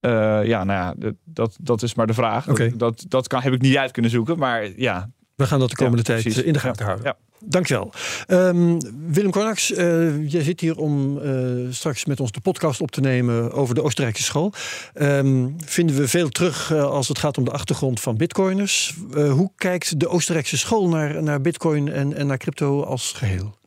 Uh, 0.01 0.45
ja, 0.45 0.63
nou 0.63 0.79
ja, 0.79 1.11
dat, 1.23 1.57
dat 1.61 1.81
is 1.81 1.93
maar 1.93 2.07
de 2.07 2.13
vraag. 2.13 2.49
Okay. 2.49 2.73
Dat, 2.77 3.05
dat 3.07 3.27
kan, 3.27 3.41
heb 3.41 3.53
ik 3.53 3.61
niet 3.61 3.77
uit 3.77 3.91
kunnen 3.91 4.11
zoeken, 4.11 4.37
maar 4.37 4.69
ja. 4.75 5.09
We 5.35 5.47
gaan 5.47 5.59
dat 5.59 5.69
de 5.69 5.75
komende 5.75 5.97
ja, 5.97 6.03
tijd 6.03 6.21
precies. 6.21 6.43
in 6.43 6.53
de 6.53 6.59
gaten 6.59 6.85
houden. 6.85 7.05
Ja. 7.05 7.17
Dankjewel. 7.45 7.91
Um, 8.27 8.77
Willem 9.07 9.31
Kornax, 9.31 9.71
uh, 9.71 10.29
jij 10.31 10.43
zit 10.43 10.59
hier 10.59 10.77
om 10.77 11.17
uh, 11.17 11.67
straks 11.69 12.05
met 12.05 12.19
ons 12.19 12.31
de 12.31 12.41
podcast 12.41 12.81
op 12.81 12.91
te 12.91 13.01
nemen 13.01 13.51
over 13.51 13.75
de 13.75 13.83
Oostenrijkse 13.83 14.23
school. 14.23 14.53
Um, 14.93 15.55
vinden 15.65 15.95
we 15.95 16.07
veel 16.07 16.29
terug 16.29 16.71
uh, 16.71 16.83
als 16.83 17.07
het 17.07 17.19
gaat 17.19 17.37
om 17.37 17.43
de 17.43 17.51
achtergrond 17.51 17.99
van 17.99 18.17
bitcoiners. 18.17 18.97
hoe 19.13 19.51
kijkt 19.55 19.99
de 19.99 20.07
Oostenrijkse 20.07 20.57
school 20.57 20.89
naar, 20.89 21.23
naar 21.23 21.41
bitcoin 21.41 21.91
en, 21.91 22.13
en 22.13 22.27
naar 22.27 22.37
crypto 22.37 22.83
als 22.83 23.11
geheel? 23.11 23.57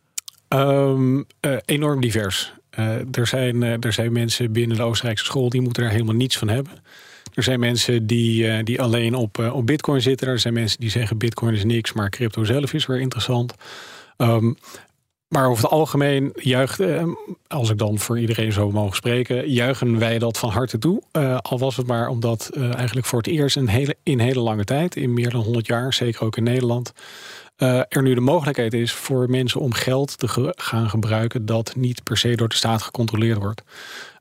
Um, 0.48 1.26
enorm 1.64 2.00
divers. 2.00 2.54
Uh, 2.78 3.16
er, 3.16 3.26
zijn, 3.26 3.62
uh, 3.62 3.84
er 3.84 3.92
zijn 3.92 4.12
mensen 4.12 4.52
binnen 4.52 4.76
de 4.76 4.82
Oostenrijkse 4.82 5.24
school 5.24 5.48
die 5.48 5.60
moeten 5.60 5.82
daar 5.82 5.92
helemaal 5.92 6.14
niets 6.14 6.38
van 6.38 6.48
hebben. 6.48 6.72
Er 7.34 7.42
zijn 7.42 7.60
mensen 7.60 8.06
die, 8.06 8.44
uh, 8.44 8.58
die 8.64 8.80
alleen 8.80 9.14
op, 9.14 9.38
op 9.52 9.66
bitcoin 9.66 10.00
zitten. 10.00 10.28
Er 10.28 10.38
zijn 10.38 10.54
mensen 10.54 10.80
die 10.80 10.90
zeggen 10.90 11.18
bitcoin 11.18 11.54
is 11.54 11.64
niks, 11.64 11.92
maar 11.92 12.10
crypto 12.10 12.44
zelf 12.44 12.72
is 12.72 12.86
weer 12.86 13.00
interessant. 13.00 13.54
Um, 14.16 14.56
maar 15.28 15.48
over 15.48 15.62
het 15.62 15.72
algemeen 15.72 16.32
juicht, 16.34 16.80
als 17.46 17.70
ik 17.70 17.78
dan 17.78 17.98
voor 17.98 18.18
iedereen 18.18 18.52
zo 18.52 18.70
mogen 18.70 18.96
spreken, 18.96 19.50
juichen 19.50 19.98
wij 19.98 20.18
dat 20.18 20.38
van 20.38 20.50
harte 20.50 20.78
toe. 20.78 21.02
al 21.42 21.58
was 21.58 21.76
het 21.76 21.86
maar 21.86 22.08
omdat 22.08 22.50
eigenlijk 22.56 23.06
voor 23.06 23.18
het 23.18 23.26
eerst 23.26 23.54
hele, 23.56 23.96
in 24.02 24.18
hele 24.18 24.40
lange 24.40 24.64
tijd, 24.64 24.96
in 24.96 25.14
meer 25.14 25.30
dan 25.30 25.40
100 25.40 25.66
jaar, 25.66 25.92
zeker 25.92 26.24
ook 26.24 26.36
in 26.36 26.42
Nederland, 26.42 26.92
uh, 27.62 27.82
er 27.88 28.02
nu 28.02 28.14
de 28.14 28.20
mogelijkheid 28.20 28.74
is 28.74 28.92
voor 28.92 29.30
mensen 29.30 29.60
om 29.60 29.72
geld 29.72 30.18
te 30.18 30.52
gaan 30.56 30.90
gebruiken 30.90 31.46
dat 31.46 31.74
niet 31.76 32.02
per 32.02 32.16
se 32.16 32.36
door 32.36 32.48
de 32.48 32.54
staat 32.54 32.82
gecontroleerd 32.82 33.38
wordt. 33.38 33.62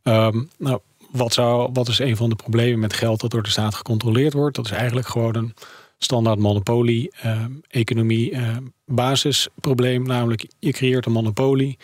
Um, 0.03 0.49
nou, 0.57 0.79
wat, 1.11 1.33
zou, 1.33 1.69
wat 1.73 1.87
is 1.87 1.99
een 1.99 2.15
van 2.15 2.29
de 2.29 2.35
problemen 2.35 2.79
met 2.79 2.93
geld 2.93 3.19
dat 3.19 3.31
door 3.31 3.43
de 3.43 3.49
staat 3.49 3.75
gecontroleerd 3.75 4.33
wordt? 4.33 4.55
Dat 4.55 4.65
is 4.65 4.71
eigenlijk 4.71 5.07
gewoon 5.07 5.35
een 5.35 5.53
standaard 5.97 6.39
monopolie, 6.39 7.13
uh, 7.25 7.45
economie, 7.67 8.31
uh, 8.31 8.57
basisprobleem. 8.85 10.03
Namelijk, 10.03 10.45
je 10.59 10.71
creëert 10.71 11.05
een 11.05 11.11
monopolie. 11.11 11.77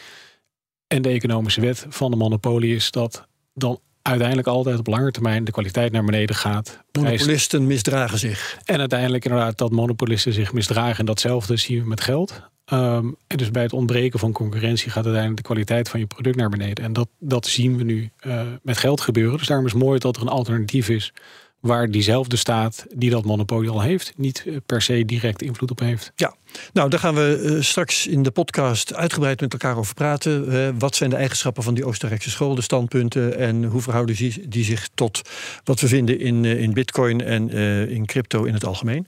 En 0.88 1.02
de 1.02 1.10
economische 1.10 1.62
wet 1.62 1.86
van 1.90 2.12
de 2.12 2.18
monopolie 2.18 2.76
is 2.76 2.92
dat 2.92 3.28
dan 3.54 3.80
uiteindelijk 4.10 4.48
altijd 4.48 4.80
op 4.80 4.88
lange 4.88 5.12
termijn 5.12 5.44
de 5.44 5.52
kwaliteit 5.52 5.92
naar 5.92 6.04
beneden 6.04 6.36
gaat. 6.36 6.80
Monopolisten 6.92 7.68
misdragen 7.68 8.20
zich. 8.20 8.58
En 8.66 8.80
uiteindelijk 8.80 9.26
inderdaad 9.26 9.58
dat 9.58 9.72
monopolisten 9.72 10.34
zich 10.34 10.54
misdragen. 10.54 11.00
En 11.00 11.06
datzelfde 11.06 11.58
zien 11.58 11.82
we 11.82 11.88
met 11.88 12.02
geld. 12.02 12.42
Um, 12.74 13.16
en 13.28 13.38
dus 13.38 13.52
bij 13.52 13.64
het 13.64 13.74
ontbreken 13.74 14.20
van 14.20 14.32
concurrentie 14.32 14.92
gaat 14.92 15.04
uiteindelijk 15.04 15.42
de 15.42 15.48
kwaliteit 15.48 15.90
van 15.90 16.00
je 16.00 16.06
product 16.06 16.36
naar 16.36 16.50
beneden. 16.50 16.84
En 16.84 16.94
dat, 16.94 17.08
dat 17.20 17.48
zien 17.48 17.78
we 17.78 17.84
nu 17.84 18.12
uh, 18.26 18.42
met 18.62 18.78
geld 18.78 19.02
gebeuren. 19.02 19.38
Dus 19.38 19.48
daarom 19.48 19.66
is 19.66 19.74
het 19.74 19.82
mooi 19.82 20.00
dat 20.00 20.16
er 20.16 20.22
een 20.22 20.28
alternatief 20.28 20.90
is 20.90 21.14
waar 21.60 21.92
diezelfde 21.92 22.36
staat 22.36 22.86
die 22.96 23.10
dat 23.10 23.26
monopolie 23.26 23.70
al 23.70 23.82
heeft, 23.82 24.14
niet 24.16 24.46
per 24.66 24.82
se 24.82 25.06
direct 25.06 25.42
invloed 25.42 25.72
op 25.72 25.80
heeft. 25.80 26.12
Ja, 26.16 26.36
nou 26.74 26.90
daar 26.90 27.00
gaan 27.00 27.16
we 27.16 27.42
uh, 27.44 27.62
straks 27.62 28.08
in 28.08 28.24
de 28.24 28.32
podcast 28.32 28.94
uitgebreid 28.94 29.42
met 29.42 29.54
elkaar 29.54 29.78
over 29.78 29.94
praten. 29.94 30.54
Uh, 30.54 30.70
wat 30.78 30.96
zijn 30.96 31.10
de 31.10 31.16
eigenschappen 31.16 31.64
van 31.64 31.74
die 31.74 31.86
Oostenrijkse 31.86 32.30
school, 32.30 32.56
de 32.56 32.62
standpunten 32.62 33.38
en 33.38 33.64
hoe 33.64 33.82
verhouden 33.82 34.16
die, 34.50 34.64
zich 34.64 34.90
tot 34.94 35.22
wat 35.64 35.80
we 35.80 35.88
vinden 35.88 36.20
in, 36.20 36.46
in 36.46 36.74
bitcoin 36.74 37.22
en 37.22 37.50
in 37.90 38.06
crypto 38.06 38.44
in 38.44 38.54
het 38.54 38.66
algemeen. 38.66 39.08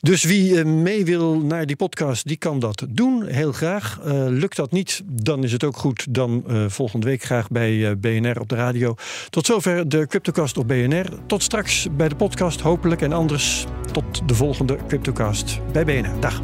Dus 0.00 0.24
wie 0.24 0.64
mee 0.64 1.04
wil 1.04 1.40
naar 1.40 1.66
die 1.66 1.76
podcast, 1.76 2.26
die 2.26 2.36
kan 2.36 2.58
dat 2.58 2.86
doen. 2.88 3.26
Heel 3.26 3.52
graag. 3.52 3.98
Uh, 4.04 4.12
lukt 4.28 4.56
dat 4.56 4.70
niet, 4.70 5.02
dan 5.04 5.44
is 5.44 5.52
het 5.52 5.64
ook 5.64 5.76
goed. 5.76 6.06
Dan 6.14 6.44
uh, 6.48 6.64
volgende 6.68 7.06
week 7.06 7.22
graag 7.22 7.48
bij 7.48 7.98
BNR 7.98 8.40
op 8.40 8.48
de 8.48 8.54
radio. 8.54 8.94
Tot 9.30 9.46
zover 9.46 9.88
de 9.88 10.06
Cryptocast 10.06 10.56
op 10.56 10.68
BNR. 10.68 11.06
Tot 11.26 11.42
straks 11.42 11.86
bij 11.96 12.08
de 12.08 12.16
podcast, 12.16 12.60
hopelijk. 12.60 13.02
En 13.02 13.12
anders 13.12 13.64
tot 13.92 14.28
de 14.28 14.34
volgende 14.34 14.78
Cryptocast 14.88 15.58
bij 15.72 15.84
BNR. 15.84 16.20
Dag. 16.20 16.42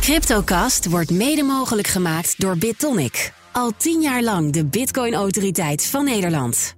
Cryptocast 0.00 0.88
wordt 0.88 1.10
mede 1.10 1.42
mogelijk 1.42 1.86
gemaakt 1.86 2.40
door 2.40 2.58
BitTonic. 2.58 3.32
Al 3.52 3.72
tien 3.76 4.00
jaar 4.00 4.22
lang 4.22 4.52
de 4.52 4.64
Bitcoin-autoriteit 4.64 5.86
van 5.86 6.04
Nederland. 6.04 6.77